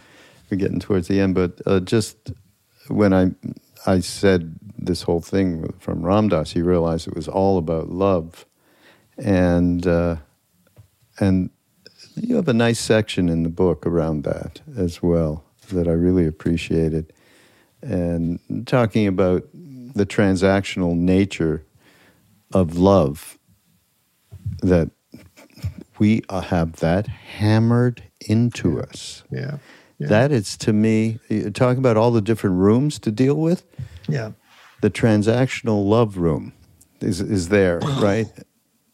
[0.50, 2.32] we're getting towards the end, but uh, just
[2.88, 3.30] when I
[3.86, 8.46] I said this whole thing from Ram Dass, he realized it was all about love,
[9.16, 10.16] and uh,
[11.20, 11.50] and
[12.16, 16.26] you have a nice section in the book around that as well that I really
[16.26, 17.12] appreciated,
[17.82, 21.64] and talking about the transactional nature
[22.52, 23.38] of love
[24.62, 24.90] that
[25.98, 29.22] we have that hammered into us.
[29.30, 29.58] Yeah.
[29.98, 30.08] yeah.
[30.08, 31.18] That is to me,
[31.54, 33.64] talking about all the different rooms to deal with.
[34.08, 34.32] Yeah.
[34.80, 36.52] The transactional love room
[37.00, 38.26] is is there, right?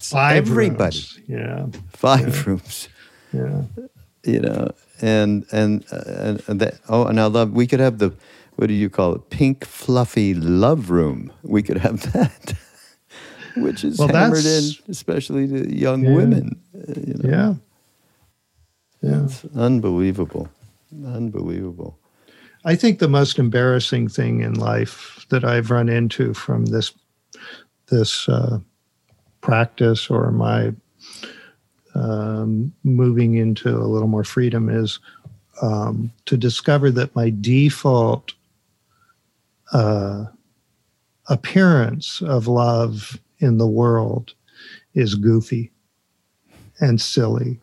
[0.01, 0.97] Five everybody.
[0.97, 1.21] rooms.
[1.27, 1.67] Yeah.
[1.93, 2.43] Five Yeah.
[2.47, 2.89] rooms.
[3.33, 3.63] Yeah.
[4.25, 4.71] you know,
[5.03, 7.53] and and uh, and, and that, oh, and I love.
[7.53, 8.13] We could have the
[8.57, 9.31] what do you call it?
[9.31, 11.33] Pink fluffy love room.
[11.43, 12.55] We could have that,
[13.57, 16.15] which is Well, hammered in, especially to young Yeah.
[16.15, 16.61] women.
[16.75, 17.55] uh, You know, Yeah.
[19.03, 19.25] Yeah.
[19.25, 20.49] it's unbelievable,
[21.05, 21.99] unbelievable.
[22.65, 26.93] I think the most embarrassing thing in life that I've run into from this
[27.91, 28.59] this uh,
[29.43, 30.73] practice or my
[31.95, 34.99] um, moving into a little more freedom is
[35.63, 38.33] um, to discover that my default
[39.73, 40.25] uh,
[41.29, 44.35] appearance of love in the world
[44.95, 45.71] is goofy
[46.81, 47.59] and silly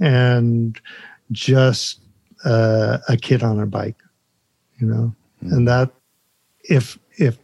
[0.00, 0.80] and
[1.32, 2.00] just
[2.44, 3.96] uh, a kid on a bike
[4.78, 5.14] you know?
[5.42, 5.90] And that
[6.64, 7.38] if if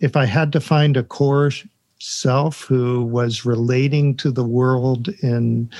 [0.00, 1.50] if i had to find a core
[1.98, 5.70] self who was relating to the world in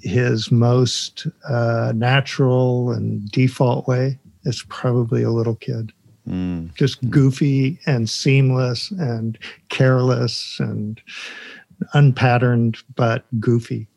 [0.00, 5.92] his most uh, natural and default way it's probably a little kid
[6.30, 6.72] Mm.
[6.76, 9.36] just goofy and seamless and
[9.68, 11.00] careless and
[11.94, 13.88] unpatterned but goofy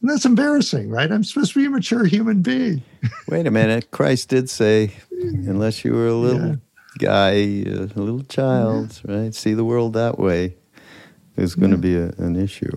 [0.00, 2.82] and that's embarrassing right i'm supposed to be a mature human being
[3.28, 3.90] Wait a minute.
[3.90, 6.54] Christ did say, unless you were a little Yeah.
[6.98, 9.34] guy, a little child, right?
[9.34, 10.56] See the world that way.
[11.34, 12.70] There's going to be a, an issue.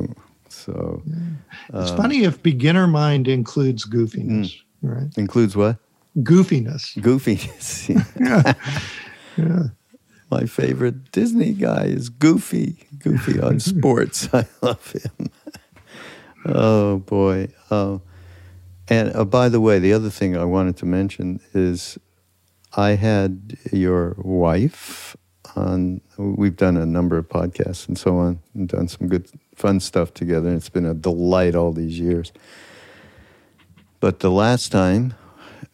[0.49, 4.61] So It's Um, funny if beginner mind includes goofiness, Mm.
[4.81, 5.07] right?
[5.17, 5.77] includes what?
[6.17, 6.95] Goofiness.
[6.97, 7.89] Goofiness.
[9.37, 9.47] Yeah.
[9.51, 9.63] yeah.
[10.31, 12.87] My favorite Disney guy is Goofy.
[12.99, 14.27] Goofy on sports.
[14.33, 15.29] I love him.
[16.45, 17.49] oh boy.
[17.69, 18.01] Oh,
[18.87, 21.97] and uh, by the way, the other thing I wanted to mention is
[22.75, 25.15] I had your wife
[25.55, 26.01] on.
[26.17, 30.13] We've done a number of podcasts and so on, and done some good, fun stuff
[30.13, 30.47] together.
[30.47, 32.31] And it's been a delight all these years.
[33.99, 35.13] But the last time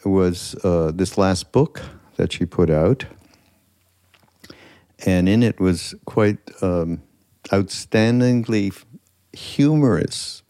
[0.05, 1.81] was uh, this last book
[2.17, 3.05] that she put out.
[5.05, 7.01] And in it was quite um,
[7.49, 8.83] outstandingly
[9.33, 10.43] humorous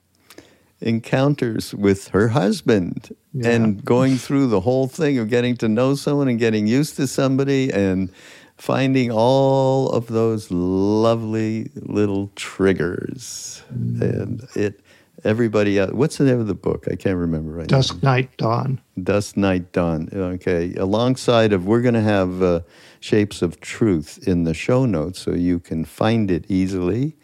[0.81, 3.51] encounters with her husband Yeah.
[3.51, 7.07] and going through the whole thing of getting to know someone and getting used to
[7.07, 8.09] somebody and
[8.57, 13.61] finding all of those lovely little triggers.
[13.69, 14.81] And it
[15.23, 18.35] everybody else, what's the name of the book i can't remember right now Dusk, night,
[18.37, 18.81] dawn.
[19.01, 20.09] Dusk Night Dawn.
[20.13, 20.73] Okay.
[20.75, 22.61] Alongside of, we're going to have uh,
[22.99, 27.15] Shapes of Truth in the show notes so you can find it easily.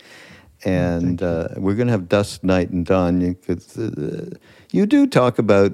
[0.65, 3.21] And uh, we're going to have Dusk Night and Dawn.
[3.21, 4.37] You, could, uh,
[4.71, 5.73] you do talk about,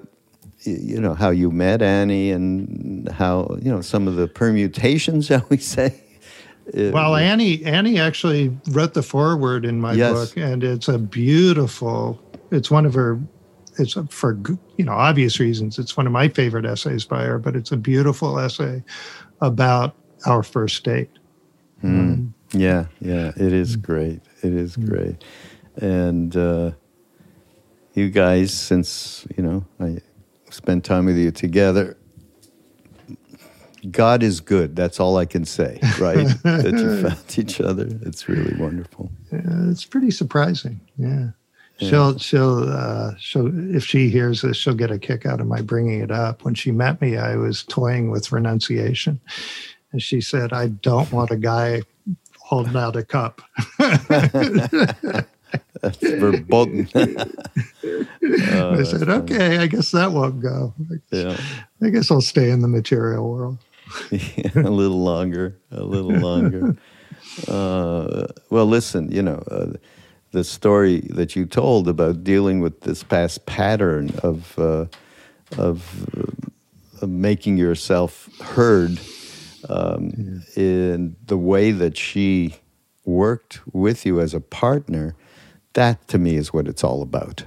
[0.63, 5.45] you know, how you met Annie and how, you know, some of the permutations, shall
[5.49, 6.02] we say.
[6.67, 10.13] Uh, Well, Annie Annie actually wrote the foreword in my Yes.
[10.13, 12.19] book, and it's a beautiful.
[12.51, 13.19] It's one of her.
[13.79, 14.37] It's a- for
[14.77, 15.77] you know obvious reasons.
[15.79, 18.83] It's one of my favorite essays by her, but it's a beautiful essay
[19.41, 19.95] about
[20.25, 21.09] our first date.
[22.55, 24.21] Yeah, yeah, it is great.
[24.43, 25.23] It is great.
[25.75, 26.71] And uh,
[27.95, 29.97] you guys, since, you know, I
[30.51, 31.97] spent time with you together,
[33.91, 34.75] God is good.
[34.75, 36.27] That's all I can say, right?
[36.43, 37.87] that you found each other.
[38.03, 39.11] It's really wonderful.
[39.31, 40.79] Yeah, it's pretty surprising.
[40.97, 41.29] Yeah.
[41.79, 45.61] She'll she'll uh, she'll if she hears this, she'll get a kick out of my
[45.61, 46.45] bringing it up.
[46.45, 49.19] When she met me, I was toying with renunciation,
[49.91, 51.81] and she said, "I don't want a guy
[52.39, 53.41] holding out a cup."
[55.81, 56.87] That's verboten.
[58.53, 60.73] Oh, I said, "Okay, I guess that won't go.
[61.11, 61.37] yeah.
[61.81, 63.57] I guess I'll stay in the material world."
[64.11, 66.75] Yeah, a little longer, a little longer.
[67.47, 69.73] uh, well, listen, you know, uh,
[70.31, 74.85] the story that you told about dealing with this past pattern of uh,
[75.57, 78.99] of, uh, of making yourself heard
[79.69, 82.55] um, in the way that she
[83.05, 85.15] worked with you as a partner.
[85.73, 87.43] That to me is what it's all about.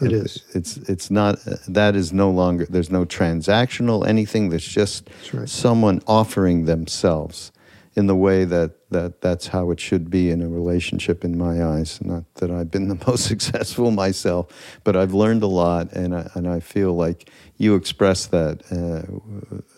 [0.00, 0.42] It Uh.
[0.54, 1.38] It's it's not.
[1.66, 2.66] That is no longer.
[2.68, 4.50] There's no transactional anything.
[4.50, 5.48] There's just right.
[5.48, 7.52] someone offering themselves
[7.94, 11.64] in the way that, that that's how it should be in a relationship in my
[11.64, 14.46] eyes not that i've been the most successful myself
[14.84, 19.02] but i've learned a lot and i, and I feel like you expressed that uh,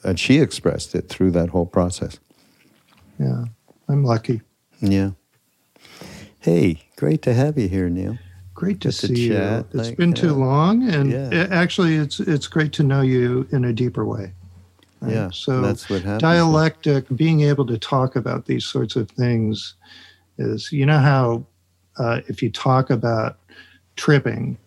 [0.06, 2.20] and she expressed it through that whole process
[3.18, 3.44] Yeah,
[3.88, 4.40] I'm lucky.
[4.80, 5.10] Yeah.
[6.40, 8.18] Hey, great to have you here, Neal.
[8.60, 9.80] Great to to see chat, you.
[9.80, 11.30] It's like, been too long, and yeah.
[11.38, 14.26] it- actually, it's it's great to know you in a deeper way.
[15.00, 15.12] right?
[15.14, 15.30] Yeah.
[15.32, 16.20] So that's what happens.
[16.20, 19.74] dialectic, being able to talk about these sorts of things,
[20.36, 21.46] is you know how
[21.98, 23.38] uh, if you talk about
[23.96, 24.58] tripping,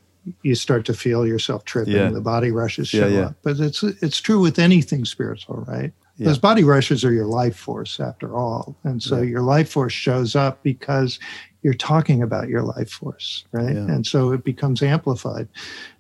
[0.41, 1.94] you start to feel yourself tripping.
[1.94, 2.10] Yeah.
[2.10, 3.26] The body rushes Yeah, show yeah.
[3.28, 5.91] up, but it's it's true with anything spiritual, right?
[6.18, 6.28] Yeah.
[6.30, 9.30] Those body rushes are your life force, after all, and so Yeah.
[9.34, 11.20] your life force shows up because
[11.64, 13.76] you're talking about your life force, right?
[13.76, 13.86] Yeah.
[13.88, 15.47] And so it becomes amplified.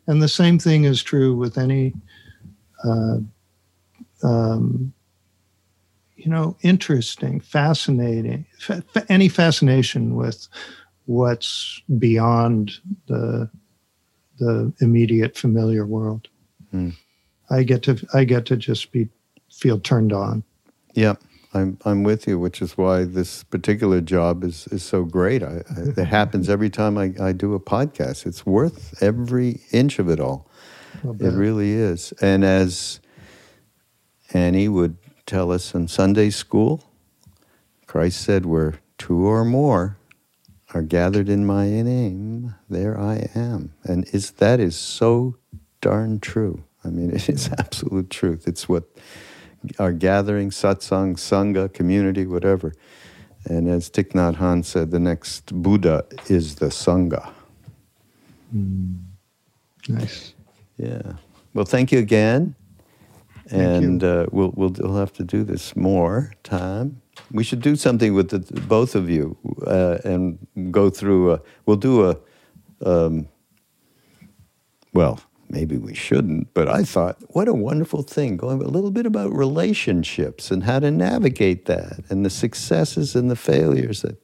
[0.07, 1.93] And the same thing is true with any,
[2.83, 3.17] uh,
[4.21, 4.93] um,
[6.17, 10.47] you know, interesting, fascinating, fa- any fascination with
[11.05, 13.49] what's beyond the
[14.39, 16.27] the immediate familiar world.
[16.71, 16.89] Hmm.
[17.49, 19.09] I get to I get to just be
[19.51, 20.43] feel turned on.
[20.93, 21.15] Yeah,
[21.53, 25.43] I'm I'm with you, which is why this particular job is is so great.
[25.43, 26.01] I, I, it mm-hmm.
[26.03, 28.25] happens every time I, I do a podcast.
[28.25, 30.49] It's worth every inch of it all.
[31.03, 32.13] It really is.
[32.21, 33.01] And as
[34.33, 36.83] Annie would tell us in Sunday school,
[37.87, 39.97] Christ said, "Where two or more
[40.73, 45.35] are gathered in my name, there I am." And is that is so
[45.81, 46.63] darn true.
[46.83, 48.47] I mean, it is absolute truth.
[48.47, 48.85] It's what
[49.79, 52.73] our gathering, satsang, sangha, community, whatever.
[53.45, 57.33] And as Thich Nhat Hanh said, the next Buddha is the sangha.
[59.89, 60.33] nice.
[60.77, 61.13] Yeah.
[61.53, 62.55] Well, thank you again.
[63.47, 67.01] Thank and Uh, we'll, we'll we'll have to do this more time.
[67.31, 69.37] We should do something with the, both of you
[69.67, 70.39] uh, and
[70.71, 71.33] go through.
[71.33, 72.17] A, we'll do a.
[72.85, 73.27] Um,
[74.93, 75.19] well,
[75.53, 79.31] maybe we shouldn't, but I thought, what a wonderful thing going a little bit about
[79.31, 84.17] relationships and how to navigate that and the successes and the failures that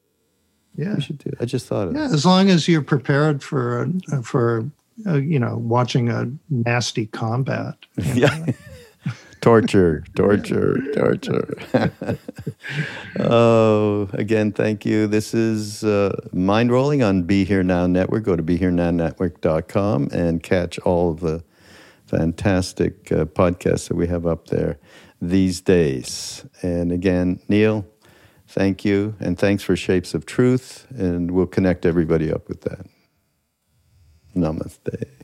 [0.76, 0.96] Yeah.
[0.96, 1.32] we should do.
[1.40, 3.88] I just thought of Yeah, as long as you're prepared for
[4.24, 4.70] for
[5.08, 7.76] uh, you know watching a nasty combat.
[8.16, 8.46] yeah.
[9.42, 11.58] Torture, torture, torture.
[13.20, 15.08] oh, again, thank you.
[15.08, 18.24] This is uh, Mindrolling on Be Here Now Network.
[18.24, 21.42] Go to BeHereNowNetwork.com and catch all of the
[22.06, 24.78] fantastic uh, podcasts that we have up there
[25.22, 26.46] these days.
[26.62, 27.86] And again, Neal,
[28.48, 29.16] thank you.
[29.22, 30.86] And thanks for Shapes of Truth.
[30.90, 32.86] And we'll connect everybody up with that.
[34.36, 35.19] Namaste.